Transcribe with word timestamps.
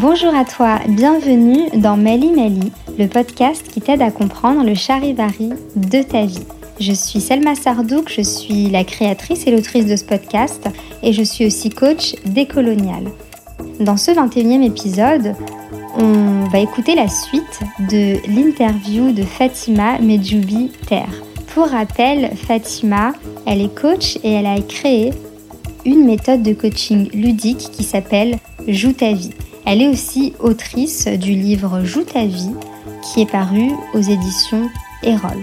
Bonjour 0.00 0.34
à 0.34 0.44
toi, 0.44 0.78
bienvenue 0.88 1.70
dans 1.80 1.96
Mali 1.96 2.30
Mali, 2.30 2.70
le 2.98 3.06
podcast 3.06 3.66
qui 3.66 3.80
t'aide 3.80 4.02
à 4.02 4.10
comprendre 4.10 4.62
le 4.62 4.74
charivari 4.74 5.50
de 5.74 6.02
ta 6.02 6.26
vie. 6.26 6.44
Je 6.78 6.92
suis 6.92 7.18
Selma 7.18 7.54
Sardouk, 7.54 8.12
je 8.14 8.20
suis 8.20 8.68
la 8.68 8.84
créatrice 8.84 9.46
et 9.46 9.50
l'autrice 9.50 9.86
de 9.86 9.96
ce 9.96 10.04
podcast 10.04 10.68
et 11.02 11.14
je 11.14 11.22
suis 11.22 11.46
aussi 11.46 11.70
coach 11.70 12.14
décolonial. 12.26 13.04
Dans 13.80 13.96
ce 13.96 14.10
21e 14.10 14.62
épisode, 14.64 15.34
on 15.98 16.46
va 16.50 16.58
écouter 16.58 16.94
la 16.94 17.08
suite 17.08 17.60
de 17.90 18.18
l'interview 18.28 19.12
de 19.12 19.22
Fatima 19.22 19.98
Medjoubi 19.98 20.72
Terre. 20.86 21.22
Pour 21.54 21.68
rappel, 21.68 22.36
Fatima, 22.36 23.12
elle 23.46 23.62
est 23.62 23.74
coach 23.74 24.18
et 24.22 24.32
elle 24.32 24.46
a 24.46 24.60
créé 24.60 25.14
une 25.86 26.04
méthode 26.04 26.42
de 26.42 26.52
coaching 26.52 27.08
ludique 27.14 27.70
qui 27.72 27.82
s'appelle 27.82 28.36
Joue 28.68 28.92
ta 28.92 29.12
vie. 29.12 29.30
Elle 29.66 29.82
est 29.82 29.88
aussi 29.88 30.32
autrice 30.38 31.08
du 31.08 31.32
livre 31.32 31.82
Joue 31.84 32.04
ta 32.04 32.24
vie 32.24 32.52
qui 33.02 33.22
est 33.22 33.30
paru 33.30 33.72
aux 33.94 34.00
éditions 34.00 34.70
Erol. 35.02 35.42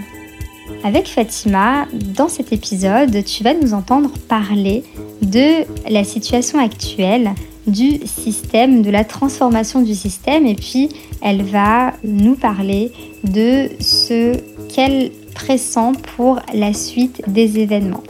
Avec 0.82 1.08
Fatima, 1.08 1.86
dans 1.92 2.28
cet 2.28 2.50
épisode, 2.50 3.22
tu 3.24 3.44
vas 3.44 3.52
nous 3.52 3.74
entendre 3.74 4.10
parler 4.26 4.82
de 5.20 5.64
la 5.90 6.04
situation 6.04 6.58
actuelle 6.58 7.32
du 7.66 8.00
système, 8.06 8.80
de 8.80 8.90
la 8.90 9.04
transformation 9.04 9.82
du 9.82 9.94
système, 9.94 10.46
et 10.46 10.54
puis 10.54 10.88
elle 11.20 11.42
va 11.42 11.92
nous 12.02 12.34
parler 12.34 12.92
de 13.24 13.68
ce 13.78 14.38
qu'elle 14.74 15.10
pressent 15.34 15.92
pour 16.16 16.40
la 16.54 16.72
suite 16.72 17.20
des 17.26 17.58
événements. 17.58 18.02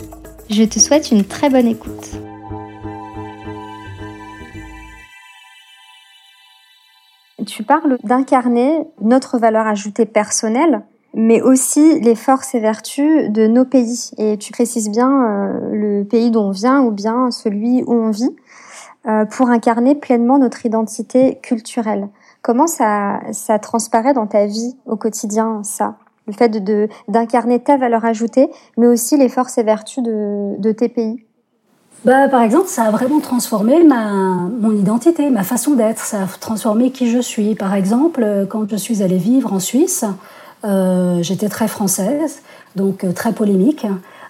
Je 0.49 0.63
te 0.63 0.79
souhaite 0.79 1.11
une 1.11 1.25
très 1.25 1.51
bonne 1.51 1.67
écoute. 1.67 2.14
Tu 7.55 7.63
parles 7.63 7.99
d'incarner 8.03 8.85
notre 9.01 9.39
valeur 9.39 9.65
ajoutée 9.65 10.07
personnelle, 10.07 10.83
mais 11.15 11.41
aussi 11.41 12.01
les 12.01 12.17
forces 12.17 12.53
et 12.57 12.59
vertus 12.59 13.31
de 13.31 13.47
nos 13.47 13.65
pays. 13.65 14.11
Et 14.19 14.39
tu 14.39 14.51
précises 14.51 14.91
bien 14.91 15.09
euh, 15.09 15.71
le 15.71 16.03
pays 16.03 16.33
dont 16.33 16.49
on 16.49 16.51
vient 16.51 16.83
ou 16.83 16.91
bien 16.91 17.31
celui 17.31 17.85
où 17.85 17.93
on 17.93 18.11
vit 18.11 18.35
euh, 19.07 19.25
pour 19.25 19.51
incarner 19.51 19.95
pleinement 19.95 20.41
notre 20.41 20.67
identité 20.67 21.39
culturelle. 21.45 22.09
Comment 22.43 22.67
ça, 22.67 23.21
ça 23.31 23.61
transparaît 23.61 24.15
dans 24.15 24.27
ta 24.27 24.47
vie 24.47 24.77
au 24.87 24.97
quotidien, 24.97 25.63
ça? 25.63 25.95
Le 26.27 26.33
fait 26.33 26.49
de 26.49 26.89
d'incarner 27.07 27.63
ta 27.63 27.77
valeur 27.77 28.05
ajoutée, 28.05 28.51
mais 28.77 28.89
aussi 28.89 29.17
les 29.17 29.29
forces 29.29 29.59
et 29.59 29.63
vertus 29.63 30.03
de, 30.03 30.57
de 30.59 30.73
tes 30.73 30.89
pays? 30.89 31.25
Bah, 32.05 32.29
par 32.29 32.43
exemple, 32.43 32.69
ça 32.69 32.85
a 32.85 32.91
vraiment 32.91 33.21
transformé 33.21 33.83
ma, 33.85 34.11
mon 34.61 34.73
identité, 34.73 35.31
ma 35.31 35.43
façon 35.43 35.75
d'être. 35.75 36.05
Ça 36.05 36.23
a 36.23 36.27
transformé 36.27 36.91
qui 36.91 37.11
je 37.11 37.19
suis. 37.19 37.55
Par 37.55 37.75
exemple, 37.75 38.47
quand 38.49 38.71
je 38.71 38.77
suis 38.77 39.03
allée 39.03 39.19
vivre 39.19 39.53
en 39.53 39.61
Suisse, 39.61 40.05
euh, 40.65 41.23
j'étais 41.23 41.49
très 41.49 41.69
française, 41.69 42.43
donc 42.77 43.05
euh, 43.05 43.13
très 43.13 43.33
polémique. 43.33 43.87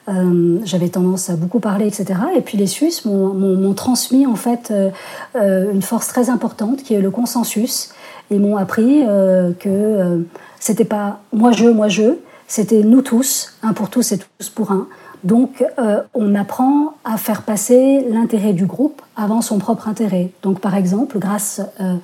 Euh, 0.08 0.58
j'avais 0.64 0.88
tendance 0.88 1.30
à 1.30 1.36
beaucoup 1.36 1.60
parler, 1.60 1.86
etc. 1.86 2.20
Et 2.36 2.42
puis 2.42 2.58
les 2.58 2.66
Suisses 2.66 3.04
m'ont 3.06 3.74
transmis 3.74 4.26
en 4.26 4.36
fait 4.36 4.70
euh, 4.70 4.90
euh, 5.36 5.72
une 5.72 5.82
force 5.82 6.08
très 6.08 6.28
importante 6.28 6.82
qui 6.82 6.94
est 6.94 7.00
le 7.00 7.10
consensus. 7.10 7.90
Ils 8.30 8.40
m'ont 8.40 8.56
appris 8.56 9.02
euh, 9.06 9.52
que 9.58 10.24
c'était 10.60 10.84
pas 10.84 11.20
moi 11.32 11.52
je, 11.52 11.66
moi 11.66 11.88
je, 11.88 12.16
c'était 12.46 12.82
nous 12.82 13.00
tous, 13.00 13.54
un 13.62 13.72
pour 13.72 13.88
tous 13.88 14.12
et 14.12 14.18
tous 14.18 14.50
pour 14.50 14.72
un. 14.72 14.88
Donc, 15.24 15.64
euh, 15.78 16.02
on 16.12 16.34
apprend 16.34 16.94
à 17.04 17.16
faire 17.16 17.42
passer 17.42 18.04
l'intérêt 18.10 18.52
du 18.52 18.66
groupe 18.66 19.00
avant 19.16 19.40
son 19.40 19.58
propre 19.58 19.88
intérêt. 19.88 20.30
Donc, 20.42 20.60
par 20.60 20.74
exemple, 20.74 21.18
grâce 21.18 21.62
euh, 21.80 21.96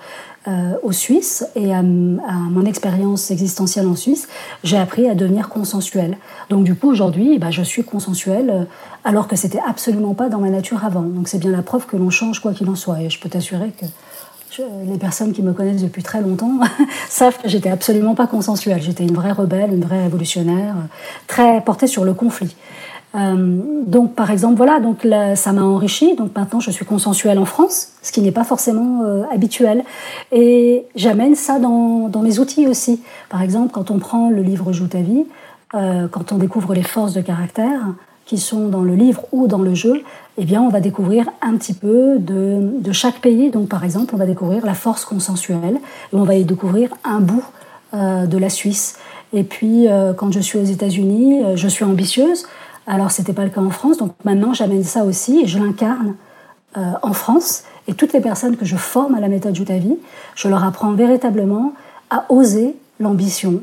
euh, 0.48 0.72
aux 0.82 0.92
Suisses 0.92 1.46
et 1.54 1.74
à, 1.74 1.82
mon 1.82 2.64
expérience 2.64 3.30
existentielle 3.30 3.86
en 3.86 3.94
Suisse, 3.94 4.26
j'ai 4.64 4.78
appris 4.78 5.06
à 5.06 5.14
devenir 5.14 5.50
consensuelle. 5.50 6.16
Donc, 6.48 6.64
du 6.64 6.74
coup, 6.74 6.88
aujourd'hui, 6.88 7.38
bah, 7.38 7.50
je 7.50 7.60
suis 7.60 7.84
consensuelle 7.84 8.66
alors 9.04 9.28
que 9.28 9.36
c'était 9.36 9.60
absolument 9.68 10.14
pas 10.14 10.30
dans 10.30 10.38
ma 10.38 10.48
nature 10.48 10.86
avant. 10.86 11.02
Donc, 11.02 11.28
c'est 11.28 11.38
bien 11.38 11.50
la 11.50 11.62
preuve 11.62 11.84
que 11.84 11.98
l'on 11.98 12.08
change 12.08 12.40
quoi 12.40 12.54
qu'il 12.54 12.70
en 12.70 12.74
soit. 12.74 13.02
Et 13.02 13.10
je 13.10 13.20
peux 13.20 13.28
t'assurer 13.28 13.70
que 13.78 13.84
les 14.86 14.98
personnes 14.98 15.32
qui 15.32 15.42
me 15.42 15.52
connaissent 15.52 15.82
depuis 15.82 16.02
très 16.02 16.20
longtemps 16.20 16.60
savent 17.08 17.38
que 17.40 17.48
j'étais 17.48 17.70
absolument 17.70 18.14
pas 18.14 18.26
consensuelle. 18.26 18.82
J'étais 18.82 19.04
une 19.04 19.14
vraie 19.14 19.32
rebelle, 19.32 19.72
une 19.72 19.84
vraie 19.84 20.02
révolutionnaire, 20.02 20.74
très 21.26 21.60
portée 21.62 21.86
sur 21.86 22.04
le 22.04 22.14
conflit. 22.14 22.54
Euh, 23.14 23.60
donc, 23.86 24.14
par 24.14 24.30
exemple, 24.30 24.56
voilà, 24.56 24.80
donc 24.80 25.06
ça 25.34 25.52
m'a 25.52 25.62
enrichi. 25.62 26.14
Donc 26.16 26.34
maintenant, 26.36 26.60
je 26.60 26.70
suis 26.70 26.84
consensuelle 26.84 27.38
en 27.38 27.44
France, 27.44 27.88
ce 28.02 28.12
qui 28.12 28.20
n'est 28.20 28.32
pas 28.32 28.44
forcément 28.44 29.02
euh, 29.02 29.22
habituel. 29.32 29.84
Et 30.32 30.84
j'amène 30.94 31.34
ça 31.34 31.58
dans, 31.58 32.10
mes 32.22 32.38
outils 32.38 32.66
aussi. 32.66 33.02
Par 33.28 33.42
exemple, 33.42 33.72
quand 33.72 33.90
on 33.90 33.98
prend 33.98 34.30
le 34.30 34.42
livre 34.42 34.72
Joue 34.72 34.86
ta 34.86 35.00
vie, 35.00 35.24
euh, 35.74 36.08
quand 36.08 36.32
on 36.32 36.36
découvre 36.36 36.74
les 36.74 36.82
forces 36.82 37.14
de 37.14 37.20
caractère 37.20 37.80
qui 38.26 38.38
sont 38.38 38.68
dans 38.68 38.82
le 38.82 38.94
livre 38.94 39.24
ou 39.32 39.48
dans 39.48 39.58
le 39.58 39.74
jeu, 39.74 40.02
eh 40.38 40.44
bien, 40.44 40.62
on 40.62 40.68
va 40.68 40.80
découvrir 40.80 41.28
un 41.42 41.56
petit 41.56 41.74
peu 41.74 42.18
de, 42.18 42.92
chaque 42.92 43.20
pays. 43.20 43.50
Donc, 43.50 43.68
par 43.68 43.84
exemple, 43.84 44.14
on 44.14 44.18
va 44.18 44.26
découvrir 44.26 44.64
la 44.64 44.74
force 44.74 45.04
consensuelle 45.04 45.80
et 46.12 46.16
on 46.16 46.22
va 46.22 46.36
y 46.36 46.44
découvrir 46.44 46.90
un 47.02 47.20
bout 47.20 47.44
de 47.92 48.38
la 48.38 48.50
Suisse. 48.50 48.98
Et 49.32 49.42
puis, 49.42 49.88
quand 50.16 50.30
je 50.30 50.38
suis 50.38 50.60
aux 50.60 50.64
États-Unis, 50.64 51.40
je 51.56 51.66
suis 51.66 51.84
ambitieuse. 51.84 52.46
Alors, 52.92 53.12
c'était 53.12 53.32
pas 53.32 53.44
le 53.44 53.50
cas 53.50 53.60
en 53.60 53.70
France. 53.70 53.98
Donc, 53.98 54.14
maintenant, 54.24 54.52
j'amène 54.52 54.82
ça 54.82 55.04
aussi 55.04 55.42
et 55.42 55.46
je 55.46 55.60
l'incarne 55.60 56.16
euh, 56.76 56.80
en 57.02 57.12
France. 57.12 57.62
Et 57.86 57.94
toutes 57.94 58.12
les 58.12 58.20
personnes 58.20 58.56
que 58.56 58.64
je 58.64 58.74
forme 58.74 59.14
à 59.14 59.20
la 59.20 59.28
méthode 59.28 59.54
Joue 59.54 59.64
ta 59.64 59.78
vie, 59.78 59.96
je 60.34 60.48
leur 60.48 60.64
apprends 60.64 60.90
véritablement 60.90 61.72
à 62.10 62.24
oser 62.30 62.74
l'ambition. 62.98 63.62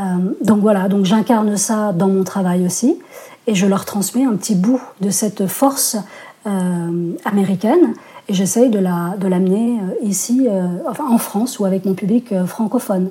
Euh, 0.00 0.02
donc 0.40 0.60
voilà, 0.60 0.88
donc 0.88 1.04
j'incarne 1.04 1.58
ça 1.58 1.92
dans 1.92 2.08
mon 2.08 2.24
travail 2.24 2.64
aussi, 2.64 2.98
et 3.46 3.54
je 3.54 3.66
leur 3.66 3.84
transmets 3.84 4.24
un 4.24 4.34
petit 4.34 4.54
bout 4.54 4.80
de 5.02 5.10
cette 5.10 5.46
force 5.46 5.98
euh, 6.46 7.12
américaine, 7.26 7.92
et 8.28 8.34
j'essaye 8.34 8.70
de 8.70 8.78
la 8.78 9.14
de 9.18 9.28
l'amener 9.28 9.78
ici, 10.02 10.48
enfin 10.88 11.04
en 11.10 11.18
France 11.18 11.58
ou 11.58 11.66
avec 11.66 11.84
mon 11.84 11.92
public 11.92 12.32
francophone, 12.46 13.10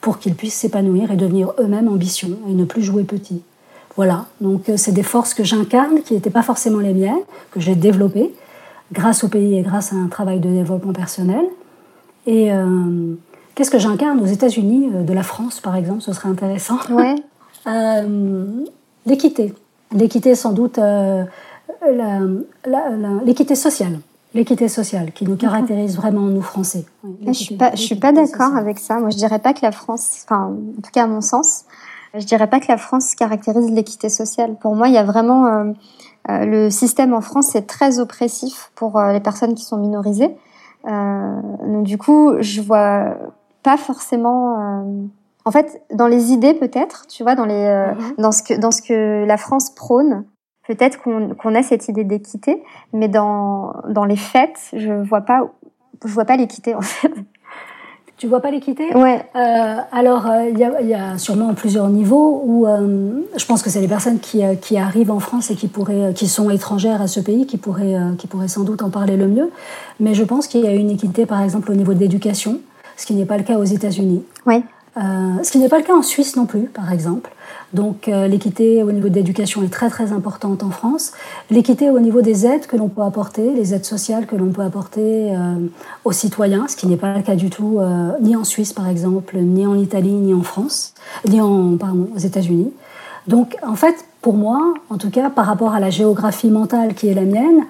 pour 0.00 0.20
qu'ils 0.20 0.36
puissent 0.36 0.54
s'épanouir 0.54 1.10
et 1.10 1.16
devenir 1.16 1.52
eux-mêmes 1.58 1.88
ambitieux 1.88 2.38
et 2.48 2.52
ne 2.52 2.64
plus 2.64 2.84
jouer 2.84 3.02
petit. 3.02 3.42
Voilà, 3.96 4.26
donc 4.40 4.68
euh, 4.68 4.76
c'est 4.76 4.92
des 4.92 5.02
forces 5.02 5.34
que 5.34 5.44
j'incarne, 5.44 6.02
qui 6.02 6.14
n'étaient 6.14 6.30
pas 6.30 6.42
forcément 6.42 6.78
les 6.78 6.94
miennes, 6.94 7.20
que 7.50 7.60
j'ai 7.60 7.74
développées 7.74 8.34
grâce 8.92 9.24
au 9.24 9.28
pays 9.28 9.58
et 9.58 9.62
grâce 9.62 9.92
à 9.92 9.96
un 9.96 10.08
travail 10.08 10.40
de 10.40 10.48
développement 10.48 10.92
personnel. 10.92 11.44
Et 12.26 12.52
euh, 12.52 13.14
qu'est-ce 13.54 13.70
que 13.70 13.78
j'incarne 13.78 14.20
aux 14.20 14.26
États-Unis, 14.26 14.90
euh, 14.94 15.02
de 15.02 15.12
la 15.12 15.22
France 15.22 15.60
par 15.60 15.76
exemple, 15.76 16.02
ce 16.02 16.12
serait 16.12 16.28
intéressant. 16.28 16.78
Ouais. 16.90 17.14
euh, 17.66 18.46
l'équité, 19.06 19.54
l'équité 19.92 20.34
sans 20.34 20.52
doute, 20.52 20.78
euh, 20.78 21.24
l'équité 23.24 23.54
sociale. 23.54 23.98
L'équité 24.34 24.68
sociale 24.68 25.12
qui 25.12 25.26
nous 25.26 25.36
caractérise 25.36 25.94
vraiment 25.96 26.22
nous 26.22 26.40
Français. 26.40 26.86
je 27.26 27.32
suis 27.32 27.54
pas, 27.54 27.72
pas 28.00 28.12
d'accord 28.12 28.56
avec 28.56 28.78
ça. 28.78 28.98
Moi, 28.98 29.10
je 29.10 29.18
dirais 29.18 29.38
pas 29.38 29.52
que 29.52 29.60
la 29.60 29.72
France, 29.72 30.24
enfin, 30.24 30.54
en 30.78 30.80
tout 30.80 30.90
cas 30.90 31.04
à 31.04 31.06
mon 31.06 31.20
sens, 31.20 31.66
je 32.14 32.26
dirais 32.26 32.46
pas 32.46 32.60
que 32.60 32.68
la 32.68 32.76
France 32.76 33.14
caractérise 33.14 33.70
l'équité 33.70 34.08
sociale. 34.08 34.56
Pour 34.60 34.74
moi, 34.74 34.88
il 34.88 34.94
y 34.94 34.98
a 34.98 35.04
vraiment 35.04 35.46
euh, 35.46 35.72
euh, 36.30 36.44
le 36.44 36.70
système 36.70 37.14
en 37.14 37.20
France 37.20 37.54
est 37.54 37.66
très 37.66 37.98
oppressif 37.98 38.70
pour 38.74 38.98
euh, 38.98 39.12
les 39.12 39.20
personnes 39.20 39.54
qui 39.54 39.64
sont 39.64 39.78
minorisées. 39.78 40.36
Euh, 40.86 41.40
donc 41.66 41.84
du 41.84 41.98
coup, 41.98 42.34
je 42.40 42.60
vois 42.60 43.14
pas 43.62 43.76
forcément. 43.76 44.82
Euh, 44.82 45.06
en 45.44 45.50
fait, 45.50 45.82
dans 45.92 46.06
les 46.06 46.32
idées 46.32 46.54
peut-être, 46.54 47.06
tu 47.08 47.22
vois, 47.22 47.34
dans 47.34 47.46
les 47.46 47.64
mm 47.64 47.98
-hmm. 47.98 48.22
dans 48.22 48.32
ce 48.32 48.42
que 48.42 48.54
dans 48.60 48.70
ce 48.70 48.82
que 48.82 49.24
la 49.24 49.36
France 49.36 49.70
prône, 49.70 50.24
peut-être 50.68 51.02
qu'on 51.02 51.34
qu'on 51.34 51.54
a 51.54 51.62
cette 51.62 51.88
idée 51.88 52.04
d'équité, 52.04 52.62
mais 52.92 53.08
dans 53.08 53.72
dans 53.88 54.04
les 54.04 54.16
faits, 54.16 54.58
je 54.72 54.92
vois 54.92 55.22
pas 55.22 55.40
je 56.04 56.12
vois 56.12 56.24
pas 56.24 56.36
l'équité 56.36 56.74
en 56.74 56.82
fait. 56.82 57.12
Tu 58.22 58.28
vois 58.28 58.38
pas 58.38 58.52
l'équité 58.52 58.94
Ouais. 58.94 59.20
Euh, 59.34 59.76
alors, 59.90 60.28
il 60.48 60.62
euh, 60.62 60.80
y, 60.82 60.90
y, 60.90 60.94
a 60.94 61.18
sûrement 61.18 61.54
plusieurs 61.54 61.88
niveaux 61.88 62.40
où 62.46 62.68
euh, 62.68 63.20
je 63.36 63.44
pense 63.46 63.64
que 63.64 63.68
c'est 63.68 63.80
les 63.80 63.88
personnes 63.88 64.20
qui, 64.20 64.42
qui, 64.60 64.78
arrivent 64.78 65.10
en 65.10 65.18
France 65.18 65.50
et 65.50 65.56
qui, 65.56 65.66
pourraient, 65.66 66.12
qui 66.14 66.28
sont 66.28 66.48
étrangères 66.48 67.02
à 67.02 67.08
ce 67.08 67.18
pays 67.18 67.48
qui 67.48 67.56
pourraient, 67.56 67.96
qui 68.18 68.28
pourraient 68.28 68.46
sans 68.46 68.62
doute 68.62 68.80
en 68.82 68.90
parler 68.90 69.16
le 69.16 69.26
mieux. 69.26 69.50
Mais 69.98 70.14
je 70.14 70.22
pense 70.22 70.46
qu'il 70.46 70.60
y 70.60 70.68
a 70.68 70.72
une 70.72 70.90
équité, 70.90 71.26
par 71.26 71.42
exemple, 71.42 71.72
au 71.72 71.74
niveau 71.74 71.94
de 71.94 71.98
l'éducation, 71.98 72.60
ce 72.96 73.06
qui 73.06 73.14
n'est 73.14 73.24
pas 73.24 73.38
le 73.38 73.42
cas 73.42 73.58
aux 73.58 73.64
États-Unis. 73.64 74.22
Oui. 74.46 74.62
ce 74.94 75.50
qui 75.50 75.58
n'est 75.58 75.68
pas 75.68 75.78
le 75.78 75.84
cas 75.84 75.96
en 75.96 76.02
Suisse 76.02 76.36
non 76.36 76.46
plus, 76.46 76.66
par 76.66 76.92
exemple. 76.92 77.28
Donc 77.74 78.08
euh, 78.08 78.28
l'équité 78.28 78.82
au 78.82 78.92
niveau 78.92 79.08
de 79.08 79.14
l'éducation 79.14 79.62
est 79.62 79.72
très 79.72 79.88
très 79.88 80.12
importante 80.12 80.62
en 80.62 80.70
France. 80.70 81.12
L'équité 81.50 81.90
au 81.90 82.00
niveau 82.00 82.20
des 82.20 82.46
aides 82.46 82.66
que 82.66 82.76
l'on 82.76 82.88
peut 82.88 83.02
apporter, 83.02 83.54
les 83.54 83.74
aides 83.74 83.84
sociales 83.84 84.26
que 84.26 84.36
l'on 84.36 84.50
peut 84.50 84.62
apporter 84.62 85.34
euh, 85.34 85.54
aux 86.04 86.12
citoyens, 86.12 86.66
ce 86.68 86.76
qui 86.76 86.86
n'est 86.86 86.96
pas 86.96 87.16
le 87.16 87.22
cas 87.22 87.34
du 87.34 87.48
tout 87.48 87.78
euh, 87.78 88.12
ni 88.20 88.36
en 88.36 88.44
Suisse 88.44 88.72
par 88.72 88.88
exemple, 88.88 89.38
ni 89.38 89.66
en 89.66 89.76
Italie, 89.76 90.12
ni 90.12 90.34
en 90.34 90.42
France, 90.42 90.94
ni 91.26 91.40
en 91.40 91.76
pardon, 91.76 92.08
aux 92.14 92.18
États-Unis. 92.18 92.72
Donc 93.26 93.56
en 93.62 93.76
fait, 93.76 94.04
pour 94.20 94.34
moi, 94.34 94.74
en 94.90 94.98
tout 94.98 95.10
cas, 95.10 95.30
par 95.30 95.46
rapport 95.46 95.72
à 95.72 95.80
la 95.80 95.90
géographie 95.90 96.50
mentale 96.50 96.94
qui 96.94 97.08
est 97.08 97.14
la 97.14 97.22
mienne, 97.22 97.64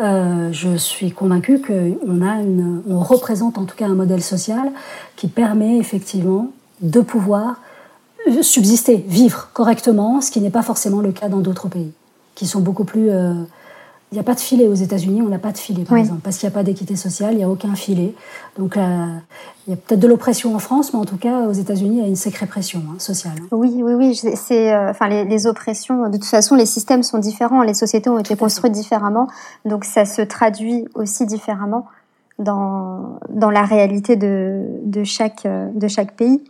euh, 0.00 0.50
je 0.52 0.76
suis 0.76 1.10
convaincue 1.10 1.60
qu'on 1.60 2.22
a 2.22 2.40
une, 2.40 2.82
on 2.88 3.00
représente 3.00 3.58
en 3.58 3.64
tout 3.64 3.74
cas 3.76 3.86
un 3.86 3.94
modèle 3.94 4.22
social 4.22 4.70
qui 5.16 5.26
permet 5.26 5.78
effectivement 5.78 6.52
de 6.80 7.00
pouvoir 7.00 7.56
subsister, 8.42 9.04
vivre 9.06 9.50
correctement, 9.52 10.20
ce 10.20 10.30
qui 10.30 10.40
n'est 10.40 10.50
pas 10.50 10.62
forcément 10.62 11.00
le 11.00 11.12
cas 11.12 11.28
dans 11.28 11.38
d'autres 11.40 11.68
pays, 11.68 11.92
qui 12.34 12.46
sont 12.46 12.60
beaucoup 12.60 12.84
plus 12.84 13.10
euh, 13.10 13.34
il 14.10 14.14
n'y 14.14 14.20
a 14.20 14.24
pas 14.24 14.34
de 14.34 14.40
filet 14.40 14.66
aux 14.66 14.74
États-Unis, 14.74 15.20
on 15.20 15.28
n'a 15.28 15.38
pas 15.38 15.52
de 15.52 15.58
filet, 15.58 15.84
par 15.84 15.98
exemple, 15.98 16.20
parce 16.24 16.38
qu'il 16.38 16.48
n'y 16.48 16.54
a 16.54 16.56
pas 16.56 16.62
d'équité 16.62 16.96
sociale, 16.96 17.34
il 17.34 17.38
n'y 17.38 17.44
a 17.44 17.50
aucun 17.50 17.74
filet. 17.74 18.14
Donc, 18.58 18.78
euh, 18.78 19.06
il 19.66 19.70
y 19.70 19.72
a 19.74 19.76
peut-être 19.76 20.00
de 20.00 20.06
l'oppression 20.06 20.54
en 20.54 20.58
France, 20.58 20.94
mais 20.94 20.98
en 20.98 21.04
tout 21.04 21.18
cas, 21.18 21.42
aux 21.42 21.52
États-Unis, 21.52 21.98
il 21.98 22.02
y 22.02 22.04
a 22.04 22.08
une 22.08 22.16
sacrée 22.16 22.46
pression 22.46 22.80
hein, 22.88 22.98
sociale. 22.98 23.34
Oui, 23.52 23.82
oui, 23.82 23.92
oui. 23.92 24.14
C'est, 24.14 24.72
euh, 24.72 24.90
enfin, 24.90 25.08
les, 25.08 25.26
les, 25.26 25.46
oppressions. 25.46 26.08
De 26.08 26.16
toute 26.16 26.24
façon, 26.24 26.54
les 26.54 26.64
systèmes 26.64 27.02
sont 27.02 27.18
différents, 27.18 27.62
les 27.62 27.74
sociétés 27.74 28.08
ont 28.08 28.18
été 28.18 28.34
construites 28.34 28.72
différemment, 28.72 29.28
donc 29.66 29.84
ça 29.84 30.06
se 30.06 30.22
traduit 30.22 30.86
aussi 30.94 31.26
différemment 31.26 31.86
dans 32.38 33.18
dans 33.28 33.50
la 33.50 33.64
réalité 33.64 34.16
de 34.16 34.62
de 34.84 35.04
chaque 35.04 35.44
de 35.46 35.88
chaque 35.88 36.14
pays. 36.14 36.40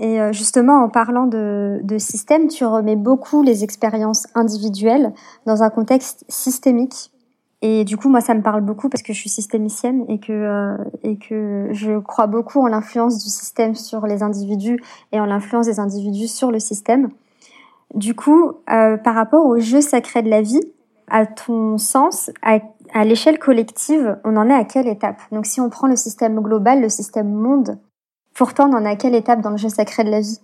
Et 0.00 0.20
euh, 0.20 0.32
justement, 0.32 0.84
en 0.84 0.88
parlant 0.88 1.26
de, 1.26 1.80
de 1.82 1.98
système, 1.98 2.46
tu 2.46 2.64
remets 2.64 2.96
beaucoup 2.96 3.42
les 3.42 3.64
expériences 3.64 4.28
individuelles 4.34 5.12
dans 5.44 5.62
un 5.62 5.70
contexte 5.70 6.24
systémique. 6.28 7.10
Et 7.62 7.84
du 7.84 7.96
coup, 7.96 8.08
moi, 8.08 8.20
ça 8.20 8.34
me 8.34 8.42
parle 8.42 8.60
beaucoup 8.60 8.88
parce 8.88 9.02
que 9.02 9.12
je 9.12 9.18
suis 9.18 9.28
systémicienne 9.28 10.04
et 10.08 10.20
que 10.20 10.32
euh, 10.32 10.76
et 11.02 11.16
que 11.16 11.70
je 11.72 11.98
crois 11.98 12.28
beaucoup 12.28 12.60
en 12.60 12.68
l'influence 12.68 13.18
du 13.18 13.28
système 13.28 13.74
sur 13.74 14.06
les 14.06 14.22
individus 14.22 14.80
et 15.10 15.18
en 15.18 15.26
l'influence 15.26 15.66
des 15.66 15.80
individus 15.80 16.28
sur 16.28 16.52
le 16.52 16.60
système. 16.60 17.08
Du 17.94 18.14
coup, 18.14 18.52
euh, 18.70 18.96
par 18.96 19.16
rapport 19.16 19.46
au 19.46 19.58
jeu 19.58 19.80
sacré 19.80 20.22
de 20.22 20.30
la 20.30 20.42
vie, 20.42 20.60
à 21.08 21.26
ton 21.26 21.78
sens, 21.78 22.30
à, 22.42 22.58
à 22.94 23.04
l'échelle 23.04 23.40
collective, 23.40 24.18
on 24.24 24.36
en 24.36 24.48
est 24.48 24.54
à 24.54 24.64
quelle 24.64 24.86
étape? 24.86 25.20
Donc, 25.32 25.46
si 25.46 25.60
on 25.60 25.70
prend 25.70 25.88
le 25.88 25.96
système 25.96 26.38
global, 26.40 26.80
le 26.80 26.88
système 26.88 27.32
monde, 27.32 27.78
Pourtant, 28.38 28.70
on 28.70 28.76
en 28.76 28.84
à 28.84 28.94
quelle 28.94 29.16
étape 29.16 29.40
dans 29.40 29.50
le 29.50 29.56
jeu 29.56 29.68
sacré 29.68 30.04
de 30.04 30.10
la 30.10 30.20
vie? 30.20 30.38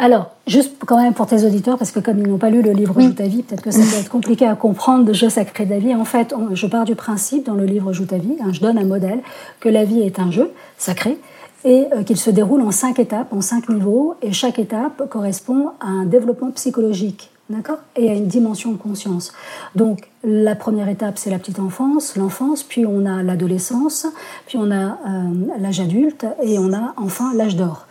Alors, 0.00 0.30
juste 0.48 0.72
quand 0.84 1.00
même 1.00 1.14
pour 1.14 1.28
tes 1.28 1.44
auditeurs, 1.44 1.78
parce 1.78 1.92
que 1.92 2.00
comme 2.00 2.18
ils 2.18 2.26
n'ont 2.26 2.38
pas 2.38 2.50
lu 2.50 2.60
le 2.60 2.72
livre 2.72 3.00
Joue 3.00 3.12
ta 3.12 3.28
vie, 3.28 3.44
peut-être 3.44 3.62
que 3.62 3.70
ça 3.70 3.78
peut 3.78 4.00
être 4.00 4.08
compliqué 4.08 4.46
à 4.46 4.56
comprendre 4.56 5.06
le 5.06 5.12
jeu 5.12 5.30
sacré 5.30 5.64
de 5.64 5.70
la 5.70 5.78
vie. 5.78 5.94
En 5.94 6.04
fait, 6.04 6.34
je 6.54 6.66
pars 6.66 6.84
du 6.84 6.96
principe 6.96 7.46
dans 7.46 7.54
le 7.54 7.66
livre 7.66 7.92
Joue 7.92 8.06
ta 8.06 8.18
vie, 8.18 8.36
hein, 8.40 8.50
je 8.52 8.60
donne 8.60 8.78
un 8.78 8.84
modèle, 8.84 9.20
que 9.60 9.68
la 9.68 9.84
vie 9.84 10.00
est 10.00 10.18
un 10.18 10.32
jeu 10.32 10.50
sacré 10.76 11.18
et 11.64 11.86
euh, 11.92 12.02
qu'il 12.02 12.16
se 12.16 12.30
déroule 12.30 12.62
en 12.62 12.72
cinq 12.72 12.98
étapes, 12.98 13.32
en 13.32 13.42
cinq 13.42 13.68
niveaux, 13.68 14.14
et 14.22 14.32
chaque 14.32 14.58
étape 14.58 15.08
correspond 15.08 15.68
à 15.78 15.86
un 15.86 16.06
développement 16.06 16.50
psychologique 16.50 17.29
D'accord? 17.50 17.78
Et 17.96 18.08
à 18.08 18.14
une 18.14 18.28
dimension 18.28 18.70
de 18.70 18.76
conscience. 18.76 19.32
Donc, 19.74 20.08
la 20.22 20.54
première 20.54 20.88
étape, 20.88 21.18
c'est 21.18 21.30
la 21.30 21.38
petite 21.40 21.58
enfance, 21.58 22.14
l'enfance, 22.14 22.62
puis 22.62 22.86
on 22.86 23.04
a 23.06 23.24
l'adolescence, 23.24 24.06
puis 24.46 24.56
on 24.56 24.70
a 24.70 24.84
euh, 24.84 25.58
l'âge 25.58 25.80
adulte, 25.80 26.24
et 26.44 26.60
on 26.60 26.72
a 26.72 26.94
enfin 26.96 27.34
l'âge 27.34 27.56
d'or. 27.56 27.88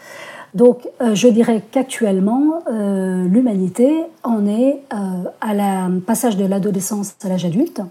Donc, 0.54 0.88
euh, 1.02 1.14
je 1.14 1.28
dirais 1.28 1.62
qu'actuellement, 1.72 2.64
euh, 2.72 3.26
l'humanité 3.26 4.04
en 4.24 4.48
est 4.48 4.80
à 5.42 5.54
la 5.54 5.90
passage 6.08 6.38
de 6.38 6.46
l'adolescence 6.46 7.16
à 7.26 7.28
l'âge 7.28 7.44
adulte, 7.44 7.82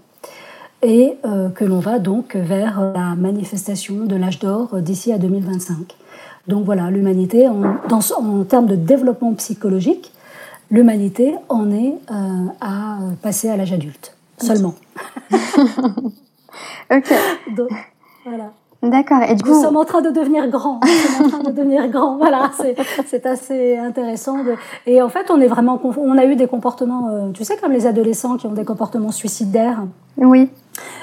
et 0.81 1.17
que 1.55 1.65
l'on 1.65 1.79
va 1.79 1.99
donc 1.99 2.37
vers 2.37 2.93
la 2.95 3.13
manifestation 3.15 4.05
de 4.05 4.15
l'âge 4.15 4.39
d'or 4.39 4.81
d'ici 4.81 5.11
à 5.11 5.17
2025. 5.17 5.93
Donc 6.47 6.63
voilà, 6.63 6.89
l'humanité, 6.89 7.49
en 7.49 8.43
termes 8.45 8.67
de 8.67 8.75
développement 8.75 9.33
psychologique, 9.33 10.13
l'humanité 10.71 11.35
en 11.49 11.71
est 11.71 11.95
euh, 12.11 12.45
à 12.61 12.97
passer 13.21 13.49
à 13.49 13.57
l'âge 13.57 13.73
adulte 13.73 14.15
seulement. 14.37 14.75
ok. 16.91 17.13
voilà. 18.25 18.51
D'accord. 18.81 19.21
Et 19.23 19.35
du 19.35 19.43
coup, 19.43 19.49
nous 19.49 19.61
sommes 19.61 19.75
en 19.75 19.83
train 19.83 20.01
de 20.01 20.09
devenir 20.09 20.47
grands. 20.47 20.79
Nous 20.81 20.89
sommes 20.89 21.25
en 21.25 21.29
train 21.29 21.51
de 21.51 21.51
devenir 21.51 21.89
grands. 21.89 22.17
Voilà, 22.17 22.51
c'est 23.05 23.25
assez 23.25 23.77
intéressant. 23.77 24.43
De... 24.43 24.55
Et 24.85 25.01
en 25.01 25.09
fait, 25.09 25.29
on 25.29 25.41
est 25.41 25.47
vraiment, 25.47 25.81
on 25.83 26.17
a 26.17 26.25
eu 26.25 26.35
des 26.35 26.47
comportements, 26.47 27.09
euh, 27.09 27.31
tu 27.31 27.43
sais, 27.43 27.57
comme 27.57 27.73
les 27.73 27.87
adolescents 27.87 28.37
qui 28.37 28.45
ont 28.47 28.53
des 28.53 28.63
comportements 28.63 29.11
suicidaires. 29.11 29.83
Oui. 30.17 30.49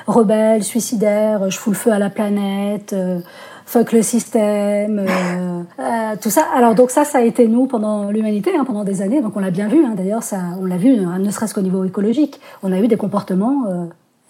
Rebelles, 0.06 0.64
suicidaires, 0.64 1.50
je 1.50 1.58
fous 1.58 1.70
le 1.70 1.76
feu 1.76 1.90
à 1.90 1.98
la 1.98 2.08
planète. 2.08 2.94
Euh, 2.94 3.19
fuck 3.66 3.92
le 3.92 4.02
système, 4.02 5.00
euh, 5.00 5.62
euh, 5.80 6.16
tout 6.20 6.30
ça. 6.30 6.46
Alors 6.54 6.74
donc 6.74 6.90
ça, 6.90 7.04
ça 7.04 7.18
a 7.18 7.22
été 7.22 7.48
nous 7.48 7.66
pendant 7.66 8.10
l'humanité, 8.10 8.52
hein, 8.56 8.64
pendant 8.64 8.84
des 8.84 9.02
années. 9.02 9.20
Donc 9.20 9.36
on 9.36 9.40
l'a 9.40 9.50
bien 9.50 9.68
vu. 9.68 9.84
Hein, 9.84 9.94
D'ailleurs, 9.96 10.22
ça, 10.22 10.38
on 10.60 10.64
l'a 10.64 10.78
vu, 10.78 10.98
hein, 11.00 11.18
ne 11.18 11.30
serait-ce 11.30 11.52
qu'au 11.52 11.60
niveau 11.60 11.84
écologique, 11.84 12.40
on 12.62 12.72
a 12.72 12.78
eu 12.78 12.88
des 12.88 12.96
comportements 12.96 13.64
euh, 13.68 13.84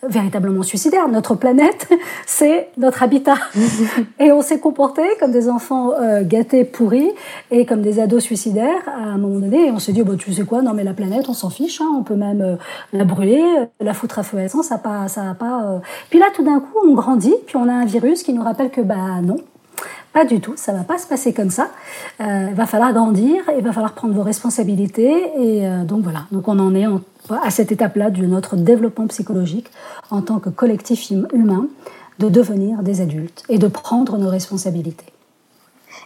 véritablement 0.08 0.62
suicidaire. 0.62 1.08
Notre 1.08 1.34
planète, 1.34 1.88
c'est 2.26 2.68
notre 2.76 3.02
habitat. 3.02 3.36
et 4.20 4.32
on 4.32 4.42
s'est 4.42 4.60
comporté 4.60 5.02
comme 5.20 5.32
des 5.32 5.48
enfants 5.48 5.92
euh, 5.92 6.22
gâtés, 6.24 6.64
pourris, 6.64 7.10
et 7.50 7.66
comme 7.66 7.82
des 7.82 8.00
ados 8.00 8.22
suicidaires 8.22 8.82
à 8.86 9.10
un 9.10 9.18
moment 9.18 9.40
donné. 9.40 9.66
Et 9.66 9.70
on 9.70 9.78
s'est 9.78 9.92
dit, 9.92 10.02
bah, 10.02 10.14
tu 10.18 10.32
sais 10.32 10.44
quoi, 10.44 10.62
non 10.62 10.72
mais 10.74 10.84
la 10.84 10.94
planète, 10.94 11.28
on 11.28 11.34
s'en 11.34 11.50
fiche, 11.50 11.80
hein, 11.80 11.90
on 11.96 12.02
peut 12.02 12.16
même 12.16 12.40
euh, 12.40 12.56
la 12.92 13.04
brûler, 13.04 13.44
la 13.80 13.94
foutre 13.94 14.18
à 14.18 14.22
feu 14.22 14.38
à 14.38 14.44
essence, 14.44 14.66
ça 14.66 14.78
pas, 14.78 15.08
ça 15.08 15.36
pas. 15.38 15.64
Euh. 15.64 15.78
Puis 16.10 16.18
là, 16.18 16.26
tout 16.34 16.44
d'un 16.44 16.60
coup, 16.60 16.78
on 16.86 16.94
grandit, 16.94 17.34
puis 17.46 17.56
on 17.56 17.68
a 17.68 17.72
un 17.72 17.84
virus 17.84 18.22
qui 18.22 18.32
nous 18.32 18.42
rappelle 18.42 18.70
que 18.70 18.80
bah 18.80 19.20
non, 19.22 19.36
pas 20.16 20.24
du 20.24 20.40
tout, 20.40 20.54
ça 20.56 20.72
va 20.72 20.82
pas 20.82 20.96
se 20.96 21.06
passer 21.06 21.34
comme 21.34 21.50
ça. 21.50 21.68
Euh, 22.22 22.46
il 22.48 22.54
va 22.54 22.64
falloir 22.64 22.90
grandir, 22.94 23.42
il 23.54 23.62
va 23.62 23.70
falloir 23.70 23.92
prendre 23.92 24.14
vos 24.14 24.22
responsabilités 24.22 25.12
et 25.38 25.66
euh, 25.66 25.84
donc 25.84 26.04
voilà. 26.04 26.20
Donc 26.32 26.48
on 26.48 26.58
en 26.58 26.74
est 26.74 26.86
à 27.28 27.50
cette 27.50 27.70
étape-là 27.70 28.08
de 28.08 28.24
notre 28.24 28.56
développement 28.56 29.06
psychologique 29.08 29.70
en 30.10 30.22
tant 30.22 30.38
que 30.38 30.48
collectif 30.48 31.10
hum, 31.10 31.28
humain 31.34 31.66
de 32.18 32.30
devenir 32.30 32.82
des 32.82 33.02
adultes 33.02 33.42
et 33.50 33.58
de 33.58 33.68
prendre 33.68 34.16
nos 34.16 34.30
responsabilités. 34.30 35.04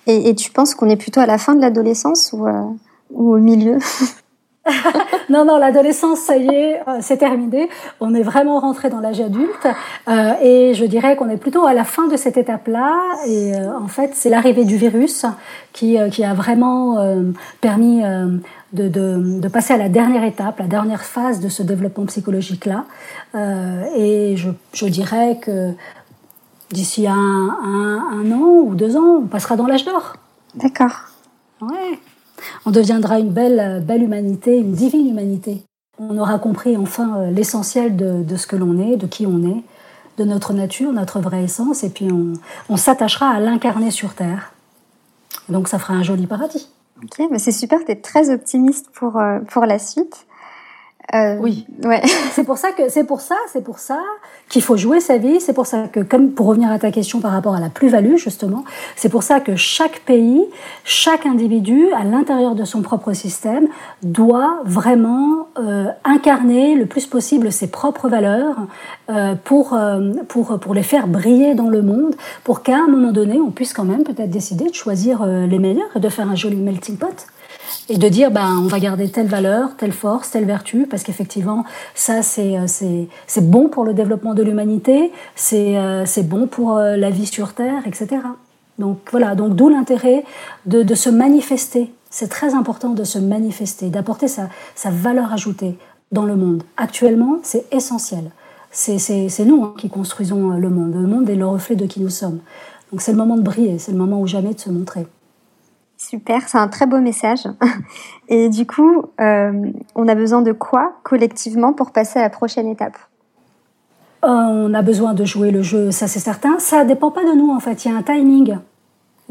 Et, 0.08 0.34
tu 0.34 0.50
penses 0.50 0.74
qu'on 0.74 0.88
est 0.88 0.96
plutôt 0.96 1.20
à 1.20 1.26
la 1.26 1.38
fin 1.38 1.54
de 1.54 1.60
l'adolescence 1.60 2.32
ou, 2.32 2.48
euh, 2.48 2.62
ou 3.12 3.34
au 3.34 3.38
milieu? 3.38 3.78
non, 5.28 5.44
non, 5.44 5.58
l'adolescence, 5.58 6.20
ça 6.20 6.36
y 6.36 6.48
est, 6.48 6.80
euh, 6.88 6.98
c'est 7.00 7.18
terminé. 7.18 7.68
On 8.00 8.14
est 8.14 8.22
vraiment 8.22 8.60
rentré 8.60 8.90
dans 8.90 9.00
l'âge 9.00 9.20
adulte. 9.20 9.68
Euh, 10.08 10.32
et 10.42 10.74
je 10.74 10.84
dirais 10.84 11.16
qu'on 11.16 11.28
est 11.28 11.36
plutôt 11.36 11.66
à 11.66 11.74
la 11.74 11.84
fin 11.84 12.06
de 12.08 12.16
cette 12.16 12.36
étape-là. 12.36 12.96
Et 13.26 13.54
euh, 13.54 13.76
en 13.78 13.88
fait, 13.88 14.12
c'est 14.14 14.30
l'arrivée 14.30 14.64
du 14.64 14.76
virus 14.76 15.26
qui, 15.72 15.96
qui 16.10 16.24
a 16.24 16.34
vraiment 16.34 16.96
permis 17.60 18.02
de, 18.72 18.88
de, 18.88 19.38
de, 19.40 19.48
passer 19.48 19.74
à 19.74 19.76
la 19.76 19.88
dernière 19.88 20.24
étape, 20.24 20.58
la 20.58 20.66
dernière 20.66 21.04
phase 21.04 21.38
de 21.40 21.48
ce 21.48 21.62
développement 21.62 22.06
psychologique-là. 22.06 22.84
et 23.96 24.34
je, 24.36 24.50
je 24.72 24.86
dirais 24.86 25.38
que 25.40 25.70
d'ici 26.70 27.06
un, 27.06 27.14
un, 27.14 28.04
un 28.12 28.32
an 28.32 28.64
ou 28.64 28.74
deux 28.74 28.96
ans, 28.96 29.20
on 29.22 29.26
passera 29.26 29.54
dans 29.54 29.66
l'âge 29.66 29.84
d'or. 29.84 30.14
D'accord. 30.56 31.04
Ouais 31.60 31.98
on 32.66 32.70
deviendra 32.70 33.18
une 33.18 33.30
belle, 33.30 33.60
euh, 33.60 33.80
belle 33.80 34.02
humanité, 34.02 34.58
une 34.58 34.72
divine 34.72 35.08
humanité. 35.08 35.62
On 35.98 36.16
aura 36.18 36.38
compris 36.38 36.76
enfin 36.76 37.18
euh, 37.18 37.30
l'essentiel 37.30 37.96
de, 37.96 38.36
ce 38.36 38.46
que 38.46 38.56
l'on 38.56 38.78
est, 38.78 38.96
de 38.96 39.06
qui 39.06 39.26
on 39.26 39.42
est, 39.44 39.62
de 40.18 40.24
notre 40.24 40.52
nature, 40.52 40.92
notre 40.92 41.20
vraie 41.20 41.44
essence, 41.44 41.84
et 41.84 41.90
puis 41.90 42.08
on, 42.68 42.76
s'attachera 42.76 43.28
à 43.28 43.40
l'incarner 43.40 43.90
sur 43.90 44.14
Terre. 44.14 44.52
Donc 45.48 45.68
ça 45.68 45.78
fera 45.78 45.94
un 45.94 46.02
joli 46.02 46.26
paradis. 46.26 46.68
Ok, 47.02 47.26
mais 47.30 47.38
c'est 47.38 47.52
super, 47.52 47.78
tu 47.84 47.92
es 47.92 47.96
très 47.96 48.30
optimiste 48.30 48.90
pour, 48.92 49.18
euh, 49.18 49.40
pour 49.40 49.64
la 49.66 49.78
suite. 49.78 50.26
Euh, 51.14 51.36
oui. 51.40 51.66
Ouais. 51.84 52.00
c'est 52.32 52.44
pour 52.44 52.58
ça 52.58 52.72
que 52.72 52.88
c'est 52.88 53.04
pour 53.04 53.20
ça, 53.20 53.36
c'est 53.52 53.64
pour 53.64 53.78
ça 53.78 53.98
qu'il 54.48 54.62
faut 54.62 54.76
jouer 54.76 55.00
sa 55.00 55.18
vie. 55.18 55.40
C'est 55.40 55.52
pour 55.52 55.66
ça 55.66 55.88
que, 55.88 56.00
comme 56.00 56.30
pour 56.30 56.46
revenir 56.46 56.70
à 56.70 56.78
ta 56.78 56.90
question 56.90 57.20
par 57.20 57.32
rapport 57.32 57.54
à 57.54 57.60
la 57.60 57.68
plus-value 57.68 58.16
justement, 58.16 58.64
c'est 58.96 59.08
pour 59.08 59.22
ça 59.22 59.40
que 59.40 59.56
chaque 59.56 60.00
pays, 60.00 60.44
chaque 60.84 61.26
individu, 61.26 61.86
à 61.92 62.04
l'intérieur 62.04 62.54
de 62.54 62.64
son 62.64 62.82
propre 62.82 63.12
système, 63.12 63.68
doit 64.02 64.60
vraiment 64.64 65.48
euh, 65.58 65.86
incarner 66.04 66.74
le 66.74 66.86
plus 66.86 67.06
possible 67.06 67.50
ses 67.50 67.70
propres 67.70 68.08
valeurs 68.08 68.56
euh, 69.10 69.34
pour 69.42 69.74
euh, 69.74 70.12
pour 70.28 70.58
pour 70.60 70.74
les 70.74 70.82
faire 70.82 71.08
briller 71.08 71.54
dans 71.54 71.68
le 71.68 71.82
monde, 71.82 72.14
pour 72.44 72.62
qu'à 72.62 72.76
un 72.76 72.86
moment 72.86 73.12
donné, 73.12 73.40
on 73.40 73.50
puisse 73.50 73.72
quand 73.72 73.84
même 73.84 74.04
peut-être 74.04 74.30
décider 74.30 74.66
de 74.66 74.74
choisir 74.74 75.22
euh, 75.22 75.46
les 75.46 75.58
meilleurs 75.58 75.88
et 75.96 76.00
de 76.00 76.08
faire 76.08 76.28
un 76.28 76.36
joli 76.36 76.56
melting 76.56 76.96
pot 76.96 77.26
et 77.90 77.98
de 77.98 78.08
dire 78.08 78.30
ben 78.30 78.56
on 78.62 78.68
va 78.68 78.78
garder 78.78 79.08
telle 79.08 79.26
valeur, 79.26 79.76
telle 79.76 79.92
force, 79.92 80.30
telle 80.30 80.44
vertu 80.44 80.86
parce 80.88 81.02
qu'effectivement 81.02 81.64
ça 81.96 82.22
c'est 82.22 82.56
euh, 82.56 82.66
c'est 82.68 83.08
c'est 83.26 83.50
bon 83.50 83.68
pour 83.68 83.84
le 83.84 83.92
développement 83.94 84.32
de 84.32 84.44
l'humanité, 84.44 85.12
c'est 85.34 85.76
euh, 85.76 86.04
bon 86.22 86.46
pour 86.46 86.78
euh, 86.78 86.96
la 86.96 87.10
vie 87.10 87.26
sur 87.26 87.52
terre, 87.52 87.82
etc. 87.86 88.22
Donc 88.78 88.98
voilà, 89.10 89.34
donc 89.34 89.56
d'où 89.56 89.68
l'intérêt 89.68 90.24
de, 90.66 90.82
de 90.82 90.94
se 90.94 91.10
manifester. 91.10 91.92
C'est 92.10 92.28
très 92.28 92.54
important 92.54 92.90
de 92.90 93.04
se 93.04 93.18
manifester, 93.18 93.88
d'apporter 93.90 94.28
sa, 94.28 94.48
sa 94.74 94.90
valeur 94.90 95.32
ajoutée 95.32 95.76
dans 96.12 96.24
le 96.24 96.34
monde. 96.34 96.62
Actuellement, 96.76 97.38
c'est 97.42 97.66
essentiel. 97.72 98.30
C'est 98.70 99.44
nous 99.44 99.64
hein, 99.64 99.74
qui 99.76 99.88
construisons 99.90 100.50
le 100.50 100.70
monde. 100.70 100.94
Le 100.94 101.06
monde 101.06 101.28
est 101.28 101.36
le 101.36 101.46
reflet 101.46 101.76
de 101.76 101.86
qui 101.86 102.00
nous 102.00 102.08
sommes. 102.08 102.38
Donc 102.90 103.00
c'est 103.00 103.12
le 103.12 103.18
moment 103.18 103.36
de 103.36 103.42
briller, 103.42 103.78
c'est 103.78 103.92
le 103.92 103.98
moment 103.98 104.20
ou 104.20 104.26
jamais 104.26 104.54
de 104.54 104.60
se 104.60 104.70
montrer. 104.70 105.06
Super, 106.00 106.48
c'est 106.48 106.56
un 106.56 106.68
très 106.68 106.86
beau 106.86 106.98
message. 106.98 107.40
Et 108.28 108.48
du 108.48 108.66
coup, 108.66 109.04
euh, 109.20 109.52
on 109.94 110.08
a 110.08 110.14
besoin 110.14 110.40
de 110.40 110.52
quoi 110.52 110.94
collectivement 111.02 111.74
pour 111.74 111.90
passer 111.90 112.18
à 112.18 112.22
la 112.22 112.30
prochaine 112.30 112.66
étape? 112.68 112.96
Euh, 114.24 114.28
On 114.28 114.72
a 114.72 114.80
besoin 114.80 115.12
de 115.12 115.26
jouer 115.26 115.50
le 115.50 115.60
jeu, 115.60 115.90
ça 115.90 116.08
c'est 116.08 116.18
certain. 116.18 116.58
Ça 116.58 116.84
dépend 116.84 117.10
pas 117.10 117.22
de 117.24 117.36
nous 117.36 117.50
en 117.50 117.60
fait, 117.60 117.84
il 117.84 117.92
y 117.92 117.94
a 117.94 117.98
un 117.98 118.02
timing. 118.02 118.56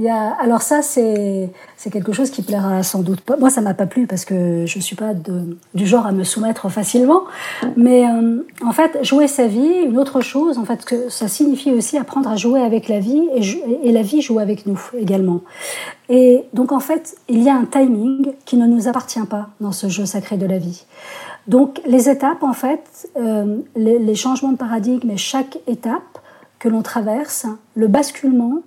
Alors 0.07 0.61
ça, 0.61 0.81
c'est 0.81 1.51
quelque 1.91 2.13
chose 2.13 2.29
qui 2.29 2.41
plaira 2.41 2.83
sans 2.83 3.01
doute 3.01 3.19
pas. 3.19 3.35
Moi, 3.35 3.49
ça 3.49 3.59
m'a 3.59 3.73
pas 3.73 3.85
plu 3.85 4.07
parce 4.07 4.23
que 4.23 4.65
je 4.65 4.79
suis 4.79 4.95
pas 4.95 5.13
du 5.73 5.87
genre 5.87 6.05
à 6.05 6.13
me 6.13 6.23
soumettre 6.23 6.69
facilement. 6.69 7.23
Mais 7.75 8.07
euh, 8.07 8.41
en 8.63 8.71
fait, 8.71 9.03
jouer 9.03 9.27
sa 9.27 9.47
vie, 9.47 9.83
une 9.85 9.97
autre 9.97 10.21
chose, 10.21 10.57
en 10.57 10.63
fait, 10.63 10.85
que 10.85 11.09
ça 11.09 11.27
signifie 11.27 11.71
aussi 11.73 11.97
apprendre 11.97 12.29
à 12.29 12.37
jouer 12.37 12.61
avec 12.61 12.87
la 12.87 12.99
vie 12.99 13.27
et, 13.83 13.91
la 13.91 14.01
vie 14.01 14.21
joue 14.21 14.39
avec 14.39 14.65
nous 14.65 14.79
également. 14.97 15.41
Et 16.07 16.45
donc, 16.53 16.71
en 16.71 16.79
fait, 16.79 17.17
il 17.27 17.43
y 17.43 17.49
a 17.49 17.55
un 17.55 17.65
timing 17.65 18.31
qui 18.45 18.55
ne 18.55 18.67
nous 18.67 18.87
appartient 18.87 19.19
pas 19.29 19.49
dans 19.59 19.73
ce 19.73 19.89
jeu 19.89 20.05
sacré 20.05 20.37
de 20.37 20.45
la 20.45 20.59
vie. 20.59 20.85
Donc, 21.47 21.81
les 21.85 22.09
étapes, 22.09 22.43
en 22.43 22.53
fait, 22.53 23.09
euh, 23.17 23.57
les 23.75 24.15
changements 24.15 24.51
de 24.51 24.57
paradigme 24.57 25.09
et 25.09 25.17
chaque 25.17 25.57
étape 25.67 26.19
que 26.59 26.69
l'on 26.69 26.81
traverse, 26.81 27.47
le 27.75 27.87
basculement, 27.87 28.61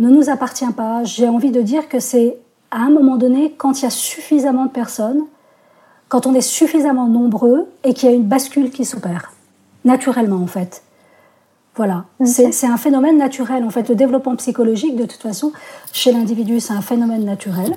ne 0.00 0.10
nous 0.10 0.30
appartient 0.30 0.72
pas. 0.72 1.04
J'ai 1.04 1.28
envie 1.28 1.52
de 1.52 1.62
dire 1.62 1.88
que 1.88 2.00
c'est 2.00 2.36
à 2.70 2.78
un 2.78 2.90
moment 2.90 3.16
donné, 3.16 3.54
quand 3.56 3.80
il 3.80 3.84
y 3.84 3.86
a 3.86 3.90
suffisamment 3.90 4.66
de 4.66 4.70
personnes, 4.70 5.22
quand 6.08 6.26
on 6.26 6.34
est 6.34 6.40
suffisamment 6.40 7.06
nombreux 7.06 7.68
et 7.84 7.94
qu'il 7.94 8.08
y 8.08 8.12
a 8.12 8.14
une 8.14 8.24
bascule 8.24 8.70
qui 8.70 8.84
s'opère, 8.84 9.32
naturellement 9.84 10.42
en 10.42 10.46
fait. 10.46 10.82
Voilà, 11.76 12.04
c'est 12.24 12.66
un 12.66 12.76
phénomène 12.76 13.16
naturel. 13.16 13.64
En 13.64 13.70
fait, 13.70 13.88
le 13.88 13.94
développement 13.94 14.34
psychologique, 14.36 14.96
de 14.96 15.04
toute 15.04 15.22
façon, 15.22 15.52
chez 15.92 16.12
l'individu, 16.12 16.58
c'est 16.58 16.72
un 16.72 16.82
phénomène 16.82 17.24
naturel. 17.24 17.76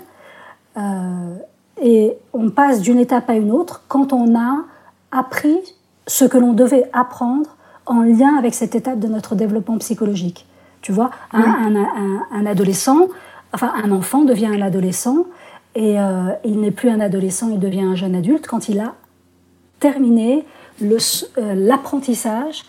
Euh, 0.78 1.36
et 1.82 2.18
on 2.34 2.50
passe 2.50 2.82
d'une 2.82 2.98
étape 2.98 3.30
à 3.30 3.36
une 3.36 3.52
autre 3.52 3.84
quand 3.88 4.12
on 4.12 4.38
a 4.38 4.66
appris 5.12 5.58
ce 6.08 6.26
que 6.26 6.38
l'on 6.38 6.54
devait 6.54 6.90
apprendre 6.92 7.56
en 7.86 8.02
lien 8.02 8.36
avec 8.38 8.56
cette 8.56 8.76
étape 8.76 9.00
de 9.00 9.08
notre 9.08 9.36
développement 9.36 9.78
psychologique. 9.78 10.48
Tu 10.84 10.92
vois, 10.92 11.10
un, 11.32 12.46
adolescent, 12.46 13.08
enfin 13.54 13.74
un 13.84 13.92
enfant 13.92 14.24
devient 14.24 14.48
un 14.48 14.62
adolescent 14.62 15.26
et 15.76 16.00
euh, 16.00 16.30
il 16.44 16.60
n'est 16.60 16.72
plus 16.72 16.90
un 16.90 17.00
adolescent, 17.00 17.50
il 17.50 17.60
devient 17.60 17.82
un 17.82 17.96
jeune 17.96 18.16
adulte 18.16 18.46
quand 18.48 18.70
il 18.70 18.80
a 18.80 18.94
terminé 19.80 20.46
euh, 20.84 20.98
l'apprentissage 21.56 22.66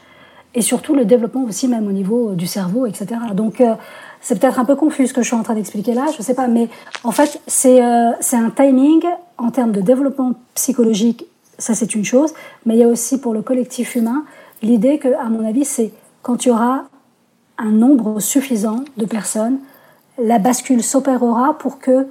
et 0.54 0.62
surtout 0.62 0.94
le 0.94 1.04
développement 1.04 1.44
aussi 1.44 1.68
même 1.68 1.86
au 1.86 1.92
niveau 1.92 2.34
du 2.34 2.46
cerveau, 2.46 2.86
etc. 2.86 3.06
Donc 3.34 3.60
euh, 3.60 3.74
c'est 4.20 4.40
peut-être 4.40 4.58
un 4.58 4.64
peu 4.64 4.76
confus 4.76 5.08
ce 5.08 5.12
que 5.12 5.20
je 5.20 5.26
suis 5.26 5.36
en 5.36 5.42
train 5.42 5.54
d'expliquer 5.54 5.92
là, 5.92 6.06
je 6.12 6.18
ne 6.18 6.22
sais 6.22 6.34
pas, 6.34 6.46
mais 6.46 6.68
en 7.02 7.10
fait 7.10 7.42
c'est 7.46 7.80
c'est 8.20 8.36
un 8.36 8.50
timing 8.50 9.02
en 9.36 9.50
termes 9.50 9.72
de 9.72 9.80
développement 9.80 10.32
psychologique, 10.54 11.26
ça 11.58 11.74
c'est 11.74 11.94
une 11.94 12.04
chose, 12.04 12.32
mais 12.64 12.74
il 12.74 12.78
y 12.78 12.84
a 12.84 12.88
aussi 12.88 13.20
pour 13.20 13.34
le 13.34 13.42
collectif 13.42 13.96
humain 13.96 14.24
l'idée 14.64 14.98
que, 14.98 15.08
à 15.14 15.28
mon 15.28 15.46
avis, 15.46 15.64
c'est 15.64 15.92
quand 16.22 16.36
tu 16.36 16.50
auras 16.50 16.84
un 17.58 17.70
nombre 17.70 18.20
suffisant 18.20 18.84
de 18.96 19.06
personnes, 19.06 19.58
la 20.18 20.38
bascule 20.38 20.82
s'opérera 20.82 21.58
pour 21.58 21.78
que 21.78 22.06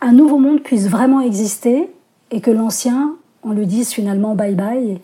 un 0.00 0.12
nouveau 0.12 0.38
monde 0.38 0.60
puisse 0.62 0.88
vraiment 0.88 1.20
exister 1.20 1.90
et 2.30 2.40
que 2.40 2.50
l'ancien, 2.50 3.16
on 3.42 3.52
lui 3.52 3.66
dise 3.66 3.90
finalement 3.90 4.34
bye 4.34 4.54
bye 4.54 5.00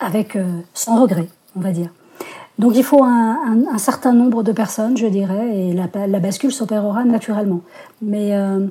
avec 0.00 0.36
euh, 0.36 0.60
sans 0.74 1.00
regret, 1.00 1.28
on 1.56 1.60
va 1.60 1.70
dire. 1.70 1.90
Donc 2.58 2.76
il 2.76 2.84
faut 2.84 3.02
un, 3.02 3.78
certain 3.78 4.12
nombre 4.12 4.42
de 4.42 4.52
personnes, 4.52 4.96
je 4.96 5.06
dirais, 5.06 5.56
et 5.56 5.72
la, 5.72 6.20
bascule 6.20 6.52
s'opérera 6.52 7.04
naturellement. 7.04 7.62
Mais 8.02 8.36
euh, 8.36 8.66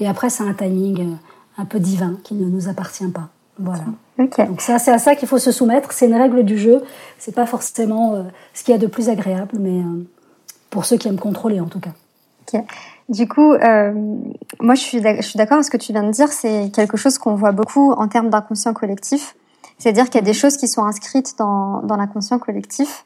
et 0.00 0.06
après 0.06 0.30
c'est 0.30 0.44
un 0.44 0.54
timing 0.54 1.00
euh, 1.00 1.14
un 1.58 1.64
peu 1.64 1.80
divin 1.80 2.16
qui 2.22 2.34
ne 2.34 2.46
nous 2.46 2.68
appartient 2.68 3.06
pas. 3.08 3.28
Voilà. 3.58 3.84
Donc 4.18 4.60
ça, 4.60 4.78
c'est 4.78 4.90
à 4.90 4.98
ça 4.98 5.14
qu'il 5.14 5.28
faut 5.28 5.38
se 5.38 5.52
soumettre. 5.52 5.92
C'est 5.92 6.06
une 6.06 6.14
règle 6.14 6.44
du 6.44 6.58
jeu. 6.58 6.82
C'est 7.18 7.34
pas 7.34 7.46
forcément 7.46 8.14
euh, 8.14 8.22
ce 8.52 8.64
qu'il 8.64 8.72
y 8.72 8.74
a 8.74 8.78
de 8.78 8.86
plus 8.86 9.08
agréable, 9.08 9.56
mais 9.58 9.80
euh, 9.80 10.06
pour 10.70 10.84
ceux 10.84 10.96
qui 10.96 11.08
aiment 11.08 11.18
contrôler 11.18 11.60
en 11.60 11.66
tout 11.66 11.80
cas. 11.80 11.90
Du 13.08 13.26
coup, 13.26 13.52
euh, 13.52 13.92
moi 14.60 14.74
je 14.74 14.80
suis 14.80 15.00
d'accord 15.00 15.54
avec 15.54 15.64
ce 15.64 15.70
que 15.70 15.76
tu 15.76 15.92
viens 15.92 16.04
de 16.04 16.10
dire. 16.10 16.28
C'est 16.28 16.70
quelque 16.72 16.96
chose 16.96 17.18
qu'on 17.18 17.34
voit 17.34 17.52
beaucoup 17.52 17.92
en 17.92 18.06
termes 18.06 18.30
d'inconscient 18.30 18.72
collectif. 18.72 19.34
C'est-à-dire 19.78 20.04
qu'il 20.04 20.16
y 20.16 20.18
a 20.18 20.26
des 20.26 20.34
choses 20.34 20.56
qui 20.56 20.68
sont 20.68 20.84
inscrites 20.84 21.36
dans, 21.36 21.82
dans 21.82 21.96
l'inconscient 21.96 22.38
collectif. 22.38 23.04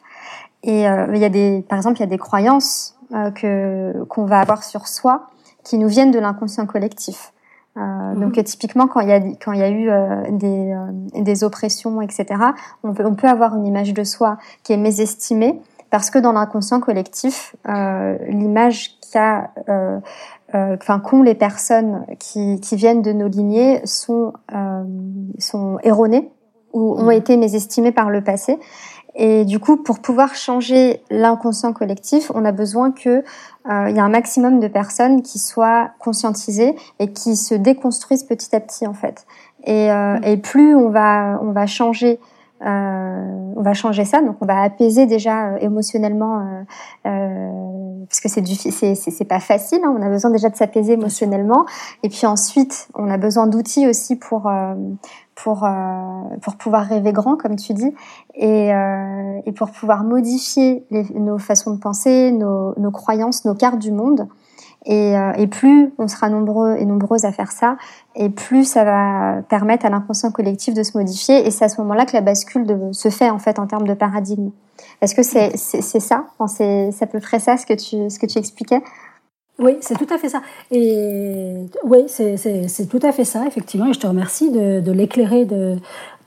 Et 0.64 0.82
il 0.82 1.16
y 1.16 1.24
a 1.24 1.28
des, 1.28 1.64
par 1.68 1.78
exemple, 1.78 1.96
il 1.96 2.00
y 2.00 2.02
a 2.02 2.08
des 2.08 2.18
croyances 2.18 2.96
que 3.36 4.04
qu'on 4.08 4.26
va 4.26 4.40
avoir 4.40 4.64
sur 4.64 4.86
soi 4.86 5.28
qui 5.64 5.78
nous 5.78 5.88
viennent 5.88 6.10
de 6.10 6.18
l'inconscient 6.18 6.66
collectif. 6.66 7.32
Euh, 7.78 8.14
donc 8.14 8.36
mhm. 8.36 8.44
typiquement 8.44 8.88
quand 8.88 9.00
il 9.00 9.08
y 9.08 9.12
a 9.12 9.20
quand 9.20 9.52
il 9.52 9.60
y 9.60 9.62
a 9.62 9.68
eu 9.68 9.88
euh, 9.88 10.24
des, 10.30 10.72
euh, 10.72 11.22
des 11.22 11.44
oppressions 11.44 12.00
etc 12.00 12.26
on 12.82 12.92
peut 12.92 13.04
on 13.06 13.14
peut 13.14 13.28
avoir 13.28 13.54
une 13.54 13.66
image 13.66 13.94
de 13.94 14.02
soi 14.04 14.36
qui 14.64 14.72
est 14.72 14.78
mésestimée 14.78 15.60
parce 15.90 16.10
que 16.10 16.18
dans 16.18 16.32
l'inconscient 16.32 16.80
collectif 16.80 17.54
l'image 17.66 18.98
qu'a 19.12 19.50
enfin 20.52 20.98
qu'ont 20.98 21.22
les 21.22 21.34
personnes 21.34 22.04
qui 22.18 22.58
qui 22.60 22.74
viennent 22.74 23.02
de 23.02 23.12
nos 23.12 23.28
lignées 23.28 23.80
sont 23.84 24.32
sont 25.38 25.78
erronées 25.82 26.32
ou 26.72 26.94
ont 26.98 27.04
mhm. 27.04 27.12
été 27.12 27.36
mésestimées 27.36 27.92
par 27.92 28.10
le 28.10 28.24
passé 28.24 28.58
et 29.20 29.44
du 29.44 29.58
coup, 29.58 29.76
pour 29.76 29.98
pouvoir 29.98 30.36
changer 30.36 31.02
l'inconscient 31.10 31.72
collectif, 31.72 32.30
on 32.36 32.44
a 32.44 32.52
besoin 32.52 32.92
que 32.92 33.24
euh, 33.68 33.90
il 33.90 33.96
y 33.96 33.98
a 33.98 34.04
un 34.04 34.08
maximum 34.08 34.60
de 34.60 34.68
personnes 34.68 35.22
qui 35.22 35.40
soient 35.40 35.90
conscientisées 35.98 36.76
et 37.00 37.12
qui 37.12 37.34
se 37.34 37.56
déconstruisent 37.56 38.22
petit 38.22 38.54
à 38.54 38.60
petit 38.60 38.86
en 38.86 38.94
fait. 38.94 39.26
Et, 39.64 39.90
euh, 39.90 40.20
et 40.22 40.36
plus 40.36 40.76
on 40.76 40.90
va 40.90 41.40
on 41.42 41.50
va 41.50 41.66
changer 41.66 42.20
euh, 42.62 43.52
on 43.56 43.62
va 43.62 43.72
changer 43.72 44.04
ça, 44.04 44.20
donc 44.20 44.36
on 44.40 44.46
va 44.46 44.62
apaiser 44.62 45.06
déjà 45.06 45.48
euh, 45.48 45.58
émotionnellement, 45.60 46.40
euh, 46.40 46.62
euh, 47.06 48.04
parce 48.08 48.20
que 48.20 48.28
c'est 48.28 48.40
du, 48.40 48.54
c'est, 48.54 48.94
c'est, 48.94 49.24
pas 49.24 49.38
facile. 49.38 49.80
Hein, 49.84 49.94
on 49.96 50.02
a 50.02 50.08
besoin 50.08 50.30
déjà 50.30 50.48
de 50.48 50.56
s'apaiser 50.56 50.94
émotionnellement, 50.94 51.66
et 52.02 52.08
puis 52.08 52.26
ensuite 52.26 52.88
on 52.94 53.10
a 53.10 53.16
besoin 53.16 53.46
d'outils 53.46 53.86
aussi 53.86 54.16
pour 54.16 54.50
pour 55.42 55.68
pour 56.42 56.56
pouvoir 56.56 56.86
rêver 56.86 57.12
grand, 57.12 57.36
comme 57.36 57.56
tu 57.56 57.72
dis, 57.72 57.94
et, 58.34 58.70
et 59.46 59.52
pour 59.52 59.70
pouvoir 59.70 60.04
modifier 60.04 60.84
les, 60.90 61.04
nos 61.14 61.38
façons 61.38 61.74
de 61.74 61.78
penser, 61.78 62.32
nos, 62.32 62.78
nos 62.78 62.90
croyances, 62.90 63.44
nos 63.44 63.54
cartes 63.54 63.78
du 63.78 63.92
monde. 63.92 64.28
Et, 64.86 65.16
euh, 65.16 65.32
et, 65.36 65.46
plus 65.48 65.92
on 65.98 66.08
sera 66.08 66.28
nombreux 66.30 66.76
et 66.76 66.84
nombreuses 66.84 67.24
à 67.24 67.32
faire 67.32 67.50
ça, 67.52 67.76
et 68.14 68.30
plus 68.30 68.64
ça 68.64 68.84
va 68.84 69.42
permettre 69.48 69.84
à 69.84 69.90
l'inconscient 69.90 70.30
collectif 70.30 70.72
de 70.72 70.82
se 70.82 70.96
modifier. 70.96 71.46
Et 71.46 71.50
c'est 71.50 71.64
à 71.64 71.68
ce 71.68 71.80
moment-là 71.82 72.06
que 72.06 72.14
la 72.14 72.22
bascule 72.22 72.64
de, 72.64 72.92
se 72.92 73.10
fait 73.10 73.28
en 73.28 73.38
fait 73.38 73.58
en 73.58 73.66
termes 73.66 73.86
de 73.86 73.94
paradigme. 73.94 74.50
Est-ce 75.02 75.14
que 75.14 75.22
c'est 75.22 75.56
c'est 75.56 76.00
ça? 76.00 76.26
C'est 76.46 76.90
à 77.02 77.06
peu 77.06 77.20
près 77.20 77.40
ça 77.40 77.56
ce 77.56 77.66
que 77.66 77.74
tu 77.74 78.08
ce 78.08 78.18
que 78.18 78.26
tu 78.26 78.38
expliquais? 78.38 78.82
Oui, 79.58 79.76
c'est 79.80 79.98
tout 79.98 80.12
à 80.12 80.18
fait 80.18 80.28
ça. 80.28 80.40
Et 80.70 81.54
oui, 81.82 82.04
c'est 82.06 82.88
tout 82.88 83.00
à 83.02 83.10
fait 83.10 83.24
ça, 83.24 83.44
effectivement. 83.46 83.86
Et 83.86 83.92
je 83.92 83.98
te 83.98 84.06
remercie 84.06 84.50
de, 84.50 84.80
de 84.80 84.92
l'éclairer 84.92 85.44
de, 85.46 85.76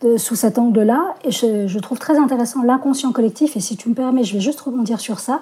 de, 0.01 0.17
sous 0.17 0.35
cet 0.35 0.59
angle-là. 0.59 1.15
Et 1.23 1.31
je, 1.31 1.65
je, 1.67 1.79
trouve 1.79 1.97
très 1.97 2.17
intéressant 2.17 2.61
l'inconscient 2.63 3.13
collectif. 3.13 3.55
Et 3.55 3.61
si 3.61 3.77
tu 3.77 3.87
me 3.87 3.95
permets, 3.95 4.25
je 4.25 4.33
vais 4.33 4.41
juste 4.41 4.59
rebondir 4.59 4.99
sur 4.99 5.19
ça 5.19 5.39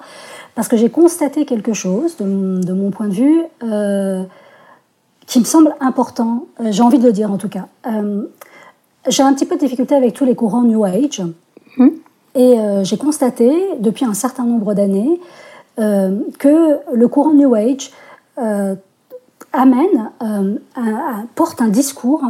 parce 0.53 0.67
que 0.67 0.77
j'ai 0.77 0.89
constaté 0.89 1.45
quelque 1.45 1.73
chose, 1.73 2.15
de, 2.17 2.61
de, 2.63 2.73
mon 2.73 2.91
point 2.91 3.07
de 3.07 3.13
vue, 3.13 3.41
euh, 3.63 4.23
qui 5.25 5.39
me 5.39 5.45
semble 5.45 5.75
important. 5.79 6.45
Euh, 6.59 6.71
j'ai 6.71 6.83
envie 6.83 6.99
de 6.99 7.05
le 7.05 7.11
dire 7.11 7.31
en 7.31 7.37
tout 7.37 7.49
cas. 7.49 7.67
Euh, 7.87 8.27
j'ai 9.07 9.23
un 9.23 9.33
petit 9.33 9.45
peu 9.45 9.55
de 9.55 9.61
difficulté 9.61 9.95
avec 9.95 10.13
tous 10.13 10.25
les 10.25 10.35
courants 10.35 10.61
New 10.61 10.83
Age. 10.83 11.23
Mmh. 11.77 11.87
Et 12.35 12.59
euh, 12.59 12.83
j'ai 12.83 12.97
constaté 12.97 13.51
depuis 13.79 14.05
un 14.05 14.13
certain 14.13 14.43
nombre 14.43 14.75
d'années 14.75 15.19
que 15.79 16.79
le 16.93 17.07
courant 17.07 17.33
New 17.33 17.53
Age 17.55 17.91
euh, 18.37 18.75
amène, 19.53 20.11
euh, 20.21 20.55
porte 21.35 21.61
un 21.61 21.69
discours 21.69 22.21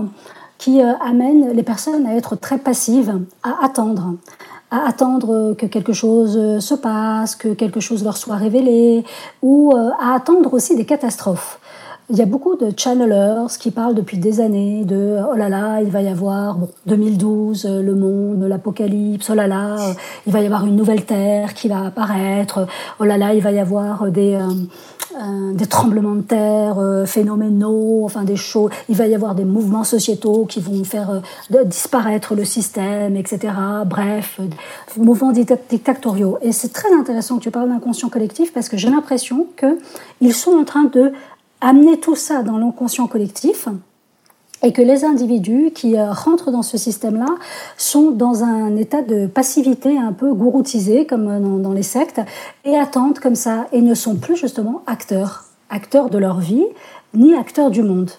qui 0.57 0.81
amène 0.81 1.51
les 1.51 1.63
personnes 1.63 2.05
à 2.05 2.15
être 2.15 2.35
très 2.35 2.57
passives, 2.57 3.21
à 3.43 3.63
attendre, 3.63 4.15
à 4.71 4.87
attendre 4.87 5.53
que 5.57 5.65
quelque 5.65 5.93
chose 5.93 6.59
se 6.59 6.73
passe, 6.73 7.35
que 7.35 7.53
quelque 7.53 7.79
chose 7.79 8.03
leur 8.03 8.17
soit 8.17 8.35
révélé, 8.35 9.05
ou 9.41 9.73
à 9.73 10.13
attendre 10.13 10.53
aussi 10.53 10.75
des 10.75 10.85
catastrophes. 10.85 11.58
Il 12.11 12.17
y 12.17 12.23
a 12.23 12.25
beaucoup 12.25 12.55
de 12.55 12.71
channelers 12.75 13.55
qui 13.59 13.69
parlent 13.69 13.93
depuis 13.93 14.17
des 14.17 14.39
années 14.39 14.83
de 14.83 15.19
oh 15.31 15.35
là 15.35 15.47
là, 15.47 15.79
il 15.81 15.91
va 15.91 16.01
y 16.01 16.07
avoir 16.07 16.55
bon, 16.55 16.67
2012, 16.87 17.67
euh, 17.67 17.83
le 17.83 17.93
monde, 17.93 18.43
l'apocalypse, 18.45 19.29
oh 19.29 19.35
là 19.35 19.45
là, 19.45 19.75
euh, 19.75 19.93
il 20.25 20.33
va 20.33 20.41
y 20.41 20.47
avoir 20.47 20.65
une 20.65 20.75
nouvelle 20.75 21.05
terre 21.05 21.53
qui 21.53 21.67
va 21.67 21.85
apparaître, 21.85 22.65
oh 22.99 23.03
là 23.03 23.15
là, 23.15 23.35
il 23.35 23.43
va 23.43 23.51
y 23.51 23.59
avoir 23.59 24.09
des 24.09 24.33
euh, 24.33 25.53
des 25.53 25.65
tremblements 25.67 26.15
de 26.15 26.21
terre 26.21 26.77
phénoménaux, 27.05 28.05
enfin 28.05 28.23
des 28.23 28.35
choses, 28.35 28.71
il 28.87 28.95
va 28.95 29.05
y 29.05 29.13
avoir 29.13 29.35
des 29.35 29.43
mouvements 29.43 29.83
sociétaux 29.83 30.45
qui 30.45 30.61
vont 30.61 30.83
faire 30.83 31.21
disparaître 31.65 32.35
le 32.35 32.45
système, 32.45 33.17
etc. 33.17 33.53
Bref, 33.85 34.39
mouvements 34.97 35.33
dictatoriaux. 35.33 36.37
Et 36.41 36.51
c'est 36.51 36.71
très 36.71 36.93
intéressant 36.93 37.37
que 37.37 37.43
tu 37.43 37.51
parles 37.51 37.69
d'inconscient 37.69 38.09
collectif 38.09 38.53
parce 38.53 38.69
que 38.69 38.77
j'ai 38.77 38.89
l'impression 38.89 39.47
que 39.57 39.79
ils 40.21 40.33
sont 40.33 40.51
en 40.51 40.63
train 40.63 40.85
de 40.85 41.11
amener 41.61 41.99
tout 41.99 42.15
ça 42.15 42.43
dans 42.43 42.57
l'inconscient 42.57 43.07
collectif 43.07 43.67
et 44.61 44.73
que 44.73 44.81
les 44.81 45.05
individus 45.05 45.71
qui 45.73 45.97
euh, 45.97 46.11
rentrent 46.11 46.51
dans 46.51 46.63
ce 46.63 46.77
système-là 46.77 47.35
sont 47.77 48.11
dans 48.11 48.43
un 48.43 48.75
état 48.75 49.01
de 49.01 49.27
passivité 49.27 49.97
un 49.97 50.13
peu 50.13 50.33
gouroutisé 50.33 51.05
comme 51.05 51.25
dans, 51.25 51.57
dans, 51.57 51.73
les 51.73 51.83
sectes 51.83 52.21
et 52.65 52.75
attendent 52.75 53.19
comme 53.19 53.35
ça 53.35 53.67
et 53.71 53.81
ne 53.81 53.93
sont 53.93 54.15
plus 54.15 54.35
justement 54.35 54.81
acteurs, 54.85 55.45
acteurs 55.69 56.09
de 56.09 56.17
leur 56.17 56.39
vie 56.39 56.65
ni 57.13 57.35
acteurs 57.35 57.71
du 57.71 57.83
monde. 57.83 58.11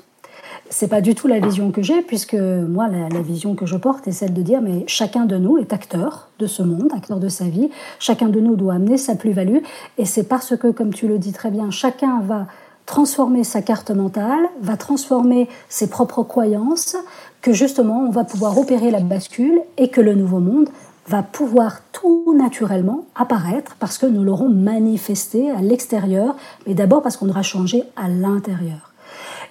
C'est 0.72 0.88
pas 0.88 1.00
du 1.00 1.16
tout 1.16 1.26
la 1.26 1.40
vision 1.40 1.72
que 1.72 1.82
j'ai 1.82 2.00
puisque 2.00 2.34
moi 2.34 2.86
la, 2.88 3.20
vision 3.22 3.56
que 3.56 3.66
je 3.66 3.76
porte 3.76 4.06
est 4.06 4.12
celle 4.12 4.32
de 4.32 4.40
dire 4.40 4.62
mais 4.62 4.84
chacun 4.86 5.26
de 5.26 5.36
nous 5.36 5.58
est 5.58 5.72
acteur 5.72 6.28
de 6.38 6.46
ce 6.46 6.62
monde, 6.62 6.92
acteur 6.96 7.18
de 7.18 7.28
sa 7.28 7.44
vie, 7.44 7.70
chacun 7.98 8.28
de 8.28 8.38
nous 8.38 8.54
doit 8.54 8.74
amener 8.74 8.96
sa 8.96 9.16
plus-value. 9.16 9.58
Et 9.98 10.04
c'est 10.04 10.22
parce 10.22 10.56
que 10.56 10.68
comme 10.68 10.94
tu 10.94 11.08
le 11.08 11.18
dis 11.18 11.32
très 11.32 11.50
bien, 11.50 11.70
chacun 11.72 12.20
va 12.20 12.46
transformer 12.90 13.44
sa 13.44 13.62
carte 13.62 13.92
mentale, 13.92 14.48
va 14.62 14.76
transformer 14.76 15.48
ses 15.68 15.88
propres 15.88 16.24
croyances, 16.24 16.96
que 17.40 17.52
justement 17.52 18.00
on 18.00 18.10
va 18.10 18.24
pouvoir 18.24 18.58
opérer 18.58 18.90
la 18.90 18.98
bascule 18.98 19.60
et 19.78 19.90
que 19.90 20.00
le 20.00 20.16
nouveau 20.16 20.40
monde 20.40 20.68
va 21.06 21.22
pouvoir 21.22 21.82
tout 21.92 22.34
naturellement 22.36 23.04
apparaître 23.14 23.76
parce 23.78 23.96
que 23.96 24.06
nous 24.06 24.24
l'aurons 24.24 24.48
manifesté 24.48 25.52
à 25.52 25.60
l'extérieur, 25.60 26.34
mais 26.66 26.74
d'abord 26.74 27.00
parce 27.00 27.16
qu'on 27.16 27.28
aura 27.28 27.42
changé 27.42 27.84
à 27.94 28.08
l'intérieur. 28.08 28.92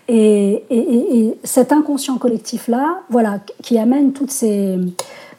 Et, 0.10 0.65
et, 0.69 1.19
et, 1.19 1.39
cet 1.46 1.72
inconscient 1.72 2.17
collectif-là, 2.17 3.00
voilà, 3.10 3.39
qui 3.63 3.77
amène 3.77 4.12
toutes 4.12 4.31
ces, 4.31 4.77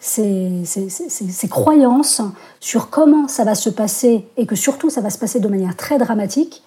ces, 0.00 1.48
croyances 1.50 2.22
sur 2.60 2.88
comment 2.88 3.28
ça 3.28 3.44
va 3.44 3.54
se 3.54 3.68
passer 3.68 4.24
et 4.38 4.46
que 4.46 4.56
surtout 4.56 4.88
ça 4.88 5.02
va 5.02 5.10
se 5.10 5.18
passer 5.18 5.40
de 5.40 5.48
manière 5.48 5.76
très 5.76 5.98
dramatique, 5.98 6.62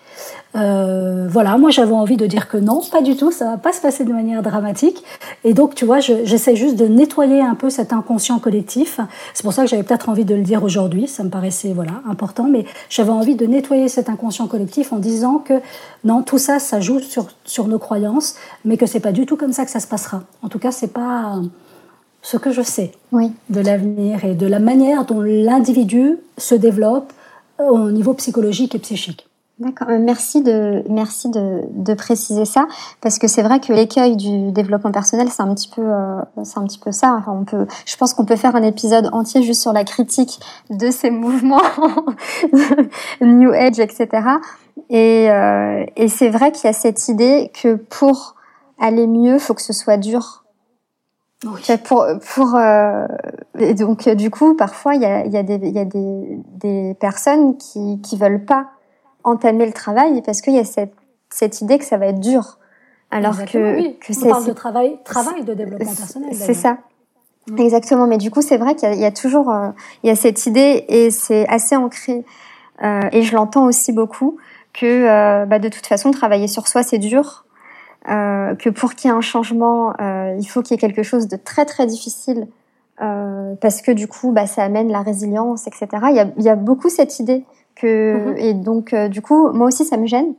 euh, 0.55 1.27
voilà, 1.29 1.57
moi 1.57 1.71
j'avais 1.71 1.93
envie 1.93 2.17
de 2.17 2.27
dire 2.27 2.47
que 2.47 2.57
non, 2.57 2.81
pas 2.91 3.01
du 3.01 3.15
tout, 3.15 3.31
ça 3.31 3.45
va 3.51 3.57
pas 3.57 3.73
se 3.73 3.81
passer 3.81 4.03
de 4.03 4.13
manière 4.13 4.43
dramatique. 4.43 5.03
Et 5.43 5.53
donc, 5.53 5.73
tu 5.75 5.85
vois, 5.85 5.99
j'essaie 5.99 6.55
juste 6.55 6.75
de 6.75 6.85
nettoyer 6.85 7.41
un 7.41 7.55
peu 7.55 7.69
cet 7.69 7.91
inconscient 7.91 8.39
collectif. 8.39 8.99
C'est 9.33 9.43
pour 9.43 9.53
ça 9.53 9.63
que 9.63 9.69
j'avais 9.69 9.83
peut-être 9.83 10.09
envie 10.09 10.25
de 10.25 10.35
le 10.35 10.43
dire 10.43 10.63
aujourd'hui, 10.63 11.07
ça 11.07 11.23
me 11.23 11.29
paraissait 11.29 11.73
voilà 11.73 12.01
important, 12.07 12.43
mais 12.43 12.65
j'avais 12.89 13.11
envie 13.11 13.35
de 13.35 13.45
nettoyer 13.45 13.87
cet 13.87 14.09
inconscient 14.09 14.47
collectif 14.47 14.93
en 14.93 14.97
disant 14.97 15.39
que 15.39 15.55
non, 16.03 16.21
tout 16.21 16.37
ça, 16.37 16.59
ça 16.59 16.79
joue 16.79 16.99
sur, 16.99 17.27
sur 17.45 17.67
nos 17.67 17.79
croyances, 17.79 18.35
mais 18.65 18.77
que 18.77 18.85
c'est 18.85 18.99
pas 18.99 19.11
du 19.11 19.25
tout 19.25 19.37
comme 19.37 19.53
ça 19.53 19.65
que 19.65 19.71
ça 19.71 19.79
se 19.79 19.87
passera. 19.87 20.23
En 20.43 20.49
tout 20.49 20.59
cas, 20.59 20.71
c'est 20.71 20.93
pas 20.93 21.39
ce 22.21 22.37
que 22.37 22.51
je 22.51 22.61
sais 22.61 22.91
oui. 23.11 23.31
de 23.49 23.59
l'avenir 23.59 24.23
et 24.23 24.33
de 24.33 24.47
la 24.47 24.59
manière 24.59 25.05
dont 25.05 25.21
l'individu 25.21 26.17
se 26.37 26.55
développe 26.55 27.11
au 27.59 27.91
niveau 27.91 28.13
psychologique 28.13 28.75
et 28.75 28.79
psychique. 28.79 29.27
D'accord, 29.59 29.89
euh, 29.89 29.99
merci 29.99 30.41
de 30.41 30.83
merci 30.89 31.29
de, 31.29 31.61
de 31.69 31.93
préciser 31.93 32.43
ça 32.43 32.67
parce 33.01 33.19
que 33.19 33.27
c'est 33.27 33.43
vrai 33.43 33.59
que 33.59 33.71
l'écueil 33.71 34.17
du 34.17 34.51
développement 34.51 34.91
personnel 34.91 35.29
c'est 35.29 35.43
un 35.43 35.53
petit 35.53 35.69
peu 35.69 35.83
euh, 35.83 36.21
c'est 36.43 36.57
un 36.57 36.63
petit 36.63 36.79
peu 36.79 36.91
ça. 36.91 37.15
Enfin, 37.19 37.37
on 37.39 37.43
peut, 37.43 37.67
je 37.85 37.95
pense 37.95 38.15
qu'on 38.15 38.25
peut 38.25 38.35
faire 38.35 38.55
un 38.55 38.63
épisode 38.63 39.09
entier 39.13 39.43
juste 39.43 39.61
sur 39.61 39.71
la 39.71 39.83
critique 39.83 40.39
de 40.71 40.89
ces 40.89 41.11
mouvements 41.11 41.61
New 43.21 43.51
Age, 43.51 43.79
etc. 43.79 44.07
Et, 44.89 45.29
euh, 45.29 45.85
et 45.95 46.07
c'est 46.07 46.29
vrai 46.29 46.51
qu'il 46.51 46.65
y 46.65 46.69
a 46.69 46.73
cette 46.73 47.07
idée 47.07 47.51
que 47.53 47.75
pour 47.75 48.35
aller 48.79 49.05
mieux, 49.05 49.37
faut 49.37 49.53
que 49.53 49.61
ce 49.61 49.73
soit 49.73 49.97
dur. 49.97 50.45
Oui. 51.45 51.61
Pour 51.83 52.07
pour 52.33 52.55
euh, 52.55 53.05
et 53.59 53.75
donc 53.75 54.09
du 54.09 54.31
coup 54.31 54.55
parfois 54.55 54.95
il 54.95 55.01
y 55.01 55.05
a 55.05 55.25
il 55.25 55.31
y 55.31 55.37
a 55.37 55.43
des 55.43 55.59
il 55.61 55.75
y 55.75 55.79
a 55.79 55.85
des 55.85 56.39
des 56.55 56.97
personnes 56.99 57.57
qui 57.57 57.99
qui 58.01 58.17
veulent 58.17 58.45
pas 58.45 58.69
entamer 59.23 59.65
le 59.65 59.73
travail 59.73 60.21
parce 60.21 60.41
qu'il 60.41 60.53
y 60.53 60.59
a 60.59 60.65
cette, 60.65 60.93
cette 61.29 61.61
idée 61.61 61.77
que 61.77 61.85
ça 61.85 61.97
va 61.97 62.07
être 62.07 62.19
dur. 62.19 62.59
Alors 63.11 63.33
Exactement, 63.33 63.71
que, 63.71 63.77
oui. 63.77 63.97
que 63.99 64.25
on 64.25 64.29
parle 64.29 64.45
de 64.45 64.53
travail, 64.53 64.99
travail 65.03 65.43
de 65.43 65.53
développement 65.53 65.93
personnel. 65.93 66.33
C'est 66.33 66.55
ça. 66.55 66.77
Mmh. 67.47 67.59
Exactement. 67.59 68.07
Mais 68.07 68.17
du 68.17 68.31
coup, 68.31 68.41
c'est 68.41 68.57
vrai 68.57 68.75
qu'il 68.75 68.91
y, 68.93 68.99
y, 68.99 69.05
a 69.05 69.11
toujours 69.11 69.51
euh, 69.51 69.69
il 70.03 70.07
y 70.07 70.09
a 70.09 70.15
cette 70.15 70.45
idée 70.45 70.85
et 70.87 71.11
c'est 71.11 71.47
assez 71.47 71.75
ancré. 71.75 72.25
Euh, 72.81 73.01
et 73.11 73.21
je 73.21 73.35
l'entends 73.35 73.65
aussi 73.65 73.91
beaucoup 73.91 74.37
que 74.73 74.85
euh, 74.85 75.45
bah, 75.45 75.59
de 75.59 75.69
toute 75.69 75.85
façon, 75.85 76.11
travailler 76.11 76.47
sur 76.47 76.67
soi, 76.67 76.83
c'est 76.83 76.97
dur. 76.97 77.45
Que 78.05 78.69
pour 78.69 78.95
qu'il 78.95 79.09
y 79.09 79.13
ait 79.13 79.15
un 79.15 79.21
changement, 79.21 79.93
il 80.37 80.45
faut 80.45 80.61
qu'il 80.61 80.71
y 80.71 80.75
ait 80.75 80.77
quelque 80.77 81.03
chose 81.03 81.29
de 81.29 81.37
très 81.37 81.63
très 81.63 81.85
difficile 81.85 82.49
parce 82.97 83.81
que 83.81 83.91
du 83.91 84.09
coup, 84.09 84.33
bah, 84.33 84.45
ça 84.45 84.61
amène 84.61 84.91
la 84.91 85.01
résilience, 85.01 85.67
etc. 85.67 85.87
Il 86.09 86.15
y 86.17 86.19
a, 86.19 86.27
il 86.37 86.43
y 86.43 86.49
a 86.49 86.57
beaucoup 86.57 86.89
cette 86.89 87.19
idée 87.19 87.45
que 87.75 88.33
mmh. 88.33 88.37
et 88.37 88.53
donc 88.53 88.93
euh, 88.93 89.07
du 89.07 89.21
coup 89.21 89.51
moi 89.51 89.67
aussi 89.67 89.85
ça 89.85 89.97
me 89.97 90.05
gêne 90.05 90.33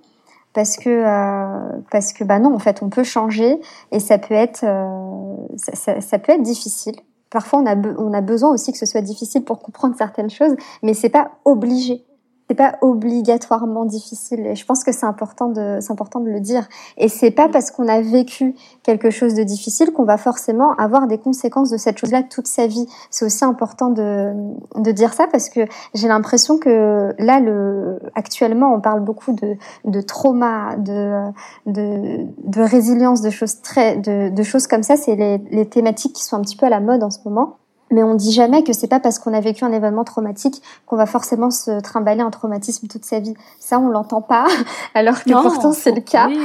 parce 0.52 0.76
que 0.76 0.88
euh, 0.88 1.80
parce 1.90 2.12
que 2.12 2.24
bah 2.24 2.38
non 2.38 2.54
en 2.54 2.58
fait 2.58 2.82
on 2.82 2.88
peut 2.88 3.04
changer 3.04 3.60
et 3.90 4.00
ça 4.00 4.18
peut 4.18 4.34
être 4.34 4.64
euh, 4.64 5.36
ça, 5.56 5.74
ça, 5.74 6.00
ça, 6.00 6.18
peut 6.18 6.32
être 6.32 6.42
difficile 6.42 6.94
parfois 7.30 7.60
on 7.60 7.66
a 7.66 7.76
on 7.98 8.12
a 8.12 8.20
besoin 8.20 8.52
aussi 8.52 8.72
que 8.72 8.78
ce 8.78 8.86
soit 8.86 9.00
difficile 9.00 9.44
pour 9.44 9.58
comprendre 9.60 9.96
certaines 9.96 10.30
choses 10.30 10.54
mais 10.82 10.94
c'est 10.94 11.08
pas 11.08 11.32
obligé 11.44 12.04
c'est 12.48 12.54
pas 12.56 12.74
obligatoirement 12.82 13.86
difficile 13.86 14.46
et 14.46 14.54
je 14.54 14.66
pense 14.66 14.84
que 14.84 14.92
c'est 14.92 15.06
important 15.06 15.48
de 15.48 15.78
c'est 15.80 15.92
important 15.92 16.20
de 16.20 16.28
le 16.28 16.40
dire. 16.40 16.68
Et 16.98 17.08
c'est 17.08 17.30
pas 17.30 17.48
parce 17.48 17.70
qu'on 17.70 17.88
a 17.88 18.02
vécu 18.02 18.54
quelque 18.82 19.10
chose 19.10 19.34
de 19.34 19.42
difficile 19.42 19.92
qu'on 19.92 20.04
va 20.04 20.18
forcément 20.18 20.74
avoir 20.74 21.06
des 21.06 21.18
conséquences 21.18 21.70
de 21.70 21.78
cette 21.78 21.98
chose-là 21.98 22.22
toute 22.22 22.46
sa 22.46 22.66
vie. 22.66 22.86
C'est 23.10 23.24
aussi 23.24 23.44
important 23.44 23.90
de 23.90 24.32
de 24.76 24.92
dire 24.92 25.14
ça 25.14 25.26
parce 25.26 25.48
que 25.48 25.60
j'ai 25.94 26.08
l'impression 26.08 26.58
que 26.58 27.14
là 27.18 27.40
le 27.40 27.98
actuellement 28.14 28.74
on 28.74 28.80
parle 28.80 29.00
beaucoup 29.00 29.32
de 29.32 29.56
de 29.84 30.00
trauma 30.02 30.76
de 30.76 31.22
de 31.66 32.26
de 32.44 32.60
résilience 32.60 33.22
de 33.22 33.30
choses 33.30 33.62
très 33.62 33.96
de 33.96 34.28
de 34.28 34.42
choses 34.42 34.66
comme 34.66 34.82
ça. 34.82 34.96
C'est 34.96 35.16
les 35.16 35.38
les 35.50 35.66
thématiques 35.66 36.12
qui 36.12 36.24
sont 36.24 36.36
un 36.36 36.42
petit 36.42 36.56
peu 36.56 36.66
à 36.66 36.70
la 36.70 36.80
mode 36.80 37.02
en 37.02 37.10
ce 37.10 37.20
moment 37.24 37.56
mais 37.90 38.02
on 38.02 38.14
dit 38.14 38.32
jamais 38.32 38.64
que 38.64 38.72
c'est 38.72 38.88
pas 38.88 39.00
parce 39.00 39.18
qu'on 39.18 39.32
a 39.34 39.40
vécu 39.40 39.64
un 39.64 39.72
événement 39.72 40.04
traumatique 40.04 40.62
qu'on 40.86 40.96
va 40.96 41.06
forcément 41.06 41.50
se 41.50 41.80
trimballer 41.80 42.22
un 42.22 42.30
traumatisme 42.30 42.88
toute 42.88 43.04
sa 43.04 43.20
vie. 43.20 43.34
Ça, 43.60 43.78
on 43.78 43.88
l'entend 43.88 44.20
pas, 44.20 44.46
alors 44.94 45.22
que 45.22 45.30
non, 45.30 45.42
pourtant 45.42 45.72
c'est 45.72 45.92
le 45.92 46.00
cas. 46.00 46.28
Oui, 46.28 46.38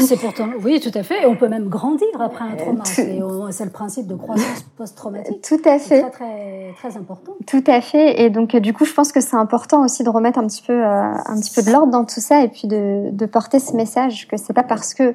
c'est 0.00 0.18
pourtant, 0.18 0.48
oui, 0.64 0.80
tout 0.80 0.96
à 0.96 1.02
fait. 1.02 1.22
Et 1.22 1.26
on 1.26 1.36
peut 1.36 1.48
même 1.48 1.68
grandir 1.68 2.08
après 2.18 2.44
un 2.44 2.56
trauma. 2.56 2.84
C'est 2.84 3.64
le 3.64 3.70
principe 3.70 4.06
de 4.06 4.14
croissance 4.14 4.64
post-traumatique. 4.76 5.42
Tout 5.42 5.60
à 5.64 5.78
fait. 5.78 6.00
Très, 6.00 6.10
très, 6.10 6.74
très 6.76 6.96
important. 6.96 7.32
Tout 7.46 7.64
à 7.66 7.80
fait. 7.80 8.22
Et 8.22 8.30
donc, 8.30 8.56
du 8.56 8.72
coup, 8.72 8.84
je 8.84 8.92
pense 8.92 9.12
que 9.12 9.20
c'est 9.20 9.36
important 9.36 9.84
aussi 9.84 10.02
de 10.02 10.10
remettre 10.10 10.38
un 10.38 10.46
petit 10.46 10.62
peu, 10.62 10.72
euh, 10.72 11.12
un 11.26 11.40
petit 11.40 11.52
peu 11.54 11.62
de 11.62 11.70
l'ordre 11.70 11.92
dans 11.92 12.04
tout 12.04 12.20
ça 12.20 12.42
et 12.42 12.48
puis 12.48 12.68
de, 12.68 13.10
de 13.10 13.26
porter 13.26 13.58
ce 13.58 13.74
message 13.74 14.28
que 14.28 14.36
c'est 14.36 14.52
pas 14.52 14.62
parce 14.62 14.94
que 14.94 15.14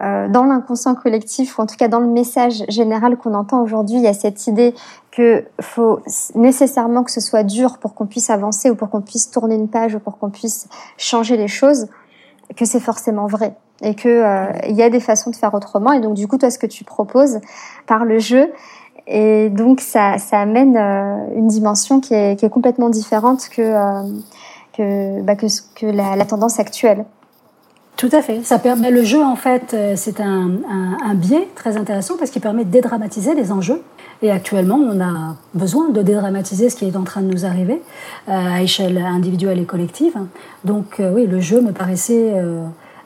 euh, 0.00 0.28
dans 0.28 0.44
l'inconscient 0.44 0.94
collectif, 0.94 1.58
ou 1.58 1.62
en 1.62 1.66
tout 1.66 1.74
cas 1.74 1.88
dans 1.88 1.98
le 1.98 2.06
message 2.06 2.62
général 2.68 3.16
qu'on 3.16 3.34
entend 3.34 3.60
aujourd'hui, 3.60 3.96
il 3.96 4.02
y 4.02 4.06
a 4.06 4.12
cette 4.12 4.46
idée 4.46 4.72
que 5.18 5.44
faut 5.60 5.98
nécessairement 6.36 7.02
que 7.02 7.10
ce 7.10 7.20
soit 7.20 7.42
dur 7.42 7.78
pour 7.78 7.94
qu'on 7.94 8.06
puisse 8.06 8.30
avancer 8.30 8.70
ou 8.70 8.76
pour 8.76 8.88
qu'on 8.88 9.00
puisse 9.00 9.32
tourner 9.32 9.56
une 9.56 9.68
page 9.68 9.96
ou 9.96 9.98
pour 9.98 10.16
qu'on 10.16 10.30
puisse 10.30 10.68
changer 10.96 11.36
les 11.36 11.48
choses, 11.48 11.88
que 12.54 12.64
c'est 12.64 12.78
forcément 12.78 13.26
vrai 13.26 13.56
et 13.82 13.96
que 13.96 14.08
euh, 14.08 14.52
il 14.68 14.76
y 14.76 14.82
a 14.82 14.90
des 14.90 15.00
façons 15.00 15.30
de 15.30 15.36
faire 15.36 15.54
autrement. 15.54 15.92
Et 15.92 16.00
donc 16.00 16.14
du 16.14 16.28
coup, 16.28 16.38
toi, 16.38 16.50
ce 16.50 16.58
que 16.58 16.68
tu 16.68 16.84
proposes 16.84 17.40
par 17.86 18.04
le 18.04 18.20
jeu, 18.20 18.52
et 19.08 19.50
donc 19.50 19.80
ça, 19.80 20.18
ça 20.18 20.38
amène 20.38 20.76
euh, 20.76 21.34
une 21.34 21.48
dimension 21.48 21.98
qui 21.98 22.14
est, 22.14 22.48
complètement 22.48 22.88
différente 22.88 23.48
que 23.48 23.62
euh, 23.62 24.02
que, 24.72 25.20
bah, 25.22 25.34
que, 25.34 25.86
la 25.86 26.24
tendance 26.26 26.60
actuelle. 26.60 27.04
Tout 27.98 28.10
à 28.12 28.22
fait. 28.22 28.44
Ça 28.44 28.60
permet 28.60 28.92
le 28.92 29.02
jeu 29.02 29.20
en 29.20 29.34
fait, 29.34 29.76
c'est 29.96 30.20
un, 30.20 30.50
biais 31.14 31.48
très 31.56 31.76
intéressant 31.76 32.16
parce 32.16 32.30
qu'il 32.30 32.40
permet 32.40 32.64
de 32.64 32.70
dédramatiser 32.70 33.34
les 33.34 33.50
enjeux. 33.50 33.82
Et 34.22 34.30
actuellement, 34.30 34.76
on 34.76 35.00
a 35.00 35.34
besoin 35.54 35.88
de 35.88 36.00
dédramatiser 36.02 36.70
ce 36.70 36.76
qui 36.76 36.86
est 36.86 36.96
en 36.96 37.02
train 37.02 37.22
de 37.22 37.26
nous 37.26 37.44
arriver 37.44 37.82
euh, 38.28 38.32
à 38.32 38.62
échelle 38.62 38.98
individuelle 38.98 39.58
et 39.58 39.64
collective. 39.64 40.14
Donc 40.64 41.00
euh, 41.00 41.12
oui, 41.12 41.26
le 41.26 41.40
jeu 41.40 41.60
me 41.60 41.72
paraissait 41.72 42.34
euh, 42.34 42.64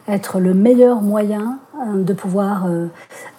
être 0.08 0.40
le 0.40 0.52
meilleur 0.52 1.00
moyen 1.00 1.58
de 1.94 2.12
pouvoir 2.12 2.68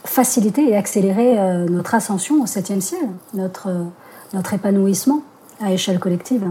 faciliter 0.04 0.70
et 0.70 0.76
accélérer 0.76 1.38
notre 1.70 1.96
ascension 1.96 2.42
au 2.42 2.46
septième 2.46 2.82
ciel, 2.82 3.08
notre 3.34 4.54
épanouissement 4.54 5.22
à 5.62 5.72
échelle 5.72 6.00
collective. 6.00 6.44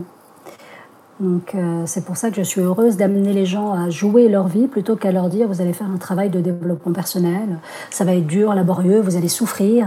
Donc 1.23 1.55
euh, 1.55 1.85
c'est 1.87 2.05
pour 2.05 2.17
ça 2.17 2.31
que 2.31 2.37
je 2.37 2.43
suis 2.43 2.61
heureuse 2.61 2.97
d'amener 2.97 3.33
les 3.33 3.47
gens 3.47 3.73
à 3.73 3.91
jouer 3.91 4.29
leur 4.29 4.49
vie 4.49 4.67
plutôt 4.67 4.97
qu'à 4.97 5.13
leur 5.13 5.29
dire 5.29 5.47
vous 5.47 5.61
allez 5.61 5.73
faire 5.73 5.87
un 5.87 5.97
travail 5.97 6.31
de 6.31 6.41
développement 6.41 6.93
personnel, 6.93 7.61
ça 7.91 8.05
va 8.05 8.17
être 8.17 8.27
dur, 8.27 8.53
laborieux, 8.55 9.01
vous 9.01 9.17
allez 9.17 9.29
souffrir. 9.29 9.87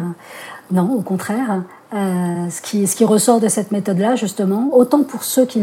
Non, 0.72 0.94
au 0.94 1.02
contraire, 1.02 1.64
euh, 1.94 2.50
ce, 2.50 2.62
qui, 2.62 2.88
ce 2.88 2.96
qui 2.96 3.04
ressort 3.04 3.42
de 3.42 3.50
cette 3.50 3.72
méthode-là, 3.72 4.16
justement, 4.16 4.70
autant 4.72 5.04
pour 5.04 5.26
ceux 5.26 5.46
qui, 5.46 5.62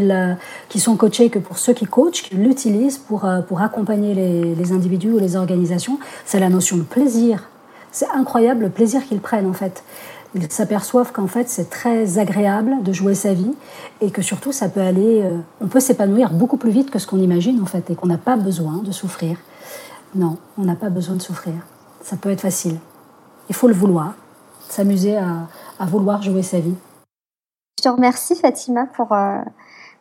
qui 0.68 0.78
sont 0.78 0.96
coachés 0.96 1.30
que 1.30 1.38
pour 1.38 1.56
ceux 1.56 1.72
qui 1.72 1.86
coachent, 1.86 2.22
qui 2.22 2.34
l'utilisent 2.34 2.98
pour, 2.98 3.24
euh, 3.24 3.40
pour 3.40 3.62
accompagner 3.62 4.14
les, 4.14 4.54
les 4.54 4.72
individus 4.72 5.10
ou 5.10 5.18
les 5.18 5.36
organisations, 5.36 5.98
c'est 6.26 6.38
la 6.38 6.50
notion 6.50 6.76
de 6.76 6.82
plaisir. 6.82 7.48
C'est 7.92 8.08
incroyable 8.14 8.64
le 8.64 8.70
plaisir 8.70 9.04
qu'ils 9.06 9.20
prennent 9.20 9.48
en 9.48 9.54
fait 9.54 9.82
ils 10.34 10.50
s'aperçoivent 10.50 11.12
qu'en 11.12 11.26
fait 11.26 11.48
c'est 11.48 11.68
très 11.68 12.18
agréable 12.18 12.82
de 12.82 12.92
jouer 12.92 13.14
sa 13.14 13.34
vie 13.34 13.54
et 14.00 14.10
que 14.10 14.22
surtout 14.22 14.52
ça 14.52 14.68
peut 14.68 14.80
aller, 14.80 15.22
euh, 15.22 15.38
on 15.60 15.68
peut 15.68 15.80
s'épanouir 15.80 16.32
beaucoup 16.32 16.56
plus 16.56 16.70
vite 16.70 16.90
que 16.90 16.98
ce 16.98 17.06
qu'on 17.06 17.18
imagine 17.18 17.60
en 17.60 17.66
fait 17.66 17.90
et 17.90 17.94
qu'on 17.94 18.06
n'a 18.06 18.18
pas 18.18 18.36
besoin 18.36 18.78
de 18.78 18.92
souffrir. 18.92 19.36
Non, 20.14 20.38
on 20.58 20.62
n'a 20.62 20.76
pas 20.76 20.90
besoin 20.90 21.16
de 21.16 21.22
souffrir. 21.22 21.54
Ça 22.02 22.16
peut 22.16 22.30
être 22.30 22.40
facile. 22.40 22.78
Il 23.48 23.54
faut 23.54 23.68
le 23.68 23.74
vouloir, 23.74 24.14
s'amuser 24.68 25.16
à, 25.16 25.48
vouloir 25.86 26.22
jouer 26.22 26.42
sa 26.42 26.60
vie. 26.60 26.74
Je 27.78 27.84
te 27.84 27.88
remercie 27.88 28.36
Fatima 28.36 28.86
pour, 28.86 29.12
euh, 29.12 29.38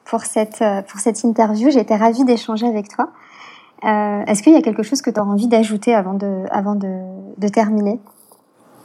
pour, 0.05 0.21
cette, 0.21 0.61
euh, 0.61 0.81
pour 0.81 0.99
cette 0.99 1.23
interview. 1.23 1.71
J'ai 1.71 1.79
été 1.79 1.95
ravie 1.95 2.23
d'échanger 2.23 2.67
avec 2.67 2.89
toi. 2.89 3.09
Est-ce 3.83 4.43
qu'il 4.43 4.53
y 4.53 4.55
a 4.55 4.61
quelque 4.61 4.83
chose 4.83 5.01
que 5.01 5.09
tu 5.09 5.19
as 5.19 5.25
envie 5.25 5.47
d'ajouter 5.47 5.95
avant, 5.95 6.13
de, 6.13 6.43
avant 6.51 6.75
de, 6.75 7.47
terminer? 7.47 7.99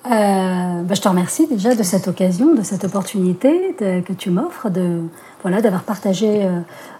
Bah, 0.08 0.94
je 0.94 1.00
te 1.00 1.08
remercie 1.08 1.46
déjà 1.46 1.74
de 1.74 1.82
cette 1.82 2.08
occasion, 2.08 2.54
de 2.54 2.62
cette 2.62 2.84
opportunité 2.84 3.74
que 3.78 4.12
tu 4.12 4.30
m'offres, 4.30 4.70
de 4.70 5.00
voilà, 5.42 5.60
d'avoir 5.60 5.82
partagé 5.82 6.48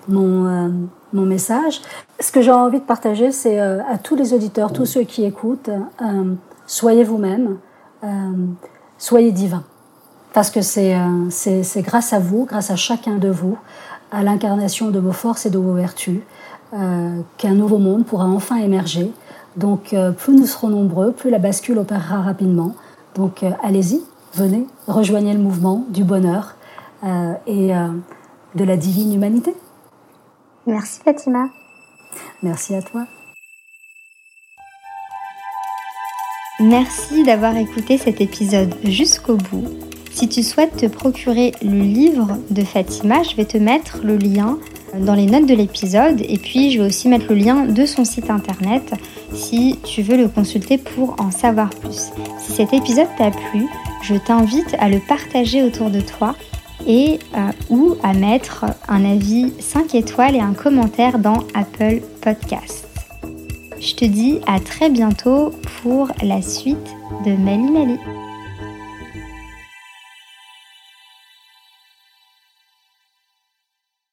mon, 0.09 0.89
mon 1.13 1.27
message. 1.27 1.81
Ce 2.21 2.33
que 2.33 2.43
j'ai 2.43 2.53
envie 2.53 2.81
de 2.81 2.85
partager, 2.85 3.33
c'est 3.33 3.59
à 3.59 3.99
tous 4.03 4.17
les 4.17 4.33
auditeurs, 4.33 4.73
tous 4.73 4.87
ceux 4.87 5.03
qui 5.03 5.25
écoutent, 5.25 5.71
soyez 6.67 7.05
vous-même, 7.05 7.59
soyez 8.99 9.33
divin. 9.33 9.65
Parce 10.37 10.51
que 10.51 10.61
euh, 10.61 11.31
c'est 11.31 11.81
grâce 11.81 12.13
à 12.13 12.19
vous, 12.19 12.45
grâce 12.45 12.71
à 12.71 12.77
chacun 12.77 13.17
de 13.17 13.31
vous, 13.31 13.57
à 14.13 14.23
l'incarnation 14.23 14.91
de 14.91 14.99
vos 14.99 15.13
forces 15.13 15.47
et 15.47 15.51
de 15.51 15.57
vos 15.57 15.73
vertus, 15.73 16.21
euh, 16.75 17.21
qu'un 17.39 17.55
nouveau 17.55 17.79
monde 17.79 18.05
pourra 18.05 18.27
enfin 18.27 18.57
émerger. 18.57 19.11
Donc 19.57 19.95
euh, 19.95 20.11
plus 20.11 20.35
nous 20.35 20.45
serons 20.45 20.69
nombreux, 20.69 21.13
plus 21.13 21.31
la 21.31 21.39
bascule 21.39 21.79
opérera 21.79 22.21
rapidement. 22.21 22.75
Donc 23.17 23.45
allez-y, 23.63 24.03
venez, 24.35 24.67
rejoignez 24.87 25.33
le 25.33 25.41
mouvement 25.41 25.85
du 25.89 26.05
bonheur 26.05 26.57
et 27.47 27.69
de 28.55 28.65
la 28.65 28.77
divine 28.77 29.15
humanité. 29.15 29.55
Merci 30.67 31.01
Fatima. 31.03 31.49
Merci 32.43 32.75
à 32.75 32.83
toi. 32.83 33.07
Merci 36.61 37.23
d'avoir 37.25 37.57
écouté 37.57 37.99
cet 37.99 38.21
épisode 38.21 38.75
jusqu'au 38.85 39.37
bout. 39.37 39.65
Si 40.13 40.29
tu 40.29 40.43
souhaites 40.43 40.77
te 40.77 40.87
procurer 40.87 41.53
le 41.63 41.81
livre 41.81 42.39
de 42.51 42.65
Fatima, 42.65 43.23
je 43.23 43.37
vais 43.37 43.45
te 43.45 43.59
mettre 43.59 43.99
le 44.03 44.17
lien 44.17 44.59
dans 45.01 45.15
les 45.15 45.27
notes 45.27 45.47
de 45.47 45.55
l'épisode 45.55 46.21
et 46.21 46.39
puis 46.39 46.71
je 46.71 46.81
vais 46.81 46.87
aussi 46.87 47.09
mettre 47.09 47.27
le 47.31 47.37
lien 47.37 47.65
de 47.65 47.87
son 47.87 48.05
site 48.05 48.31
internet 48.31 48.95
si 49.35 49.79
tu 49.85 50.03
veux 50.03 50.17
le 50.17 50.29
consulter 50.29 50.79
pour 50.79 51.17
en 51.19 51.31
savoir 51.31 51.71
plus. 51.71 52.11
Si 52.39 52.53
cet 52.53 52.73
épisode 52.73 53.09
t'a 53.19 53.31
plu, 53.31 53.67
je 54.03 54.15
t'invite 54.15 54.77
à 54.79 54.89
le 54.89 55.01
partager 55.07 55.63
autour 55.63 55.91
de 55.91 56.01
toi 56.01 56.35
et 56.87 57.19
euh, 57.37 57.51
ou 57.71 57.97
à 58.03 58.13
mettre 58.13 58.65
un 58.89 59.05
avis 59.05 59.53
5 59.59 59.95
étoiles 59.95 60.37
et 60.37 60.41
un 60.41 60.55
commentaire 60.55 61.19
dans 61.19 61.39
Apple 61.55 62.01
Podcast. 62.21 62.87
Je 63.81 63.95
te 63.95 64.05
dis 64.05 64.41
à 64.47 64.61
très 64.61 64.91
bientôt 64.91 65.53
pour 65.83 66.09
la 66.23 66.43
suite 66.43 66.95
de 67.25 67.33
Mali 67.33 67.71
Mali. 67.71 67.99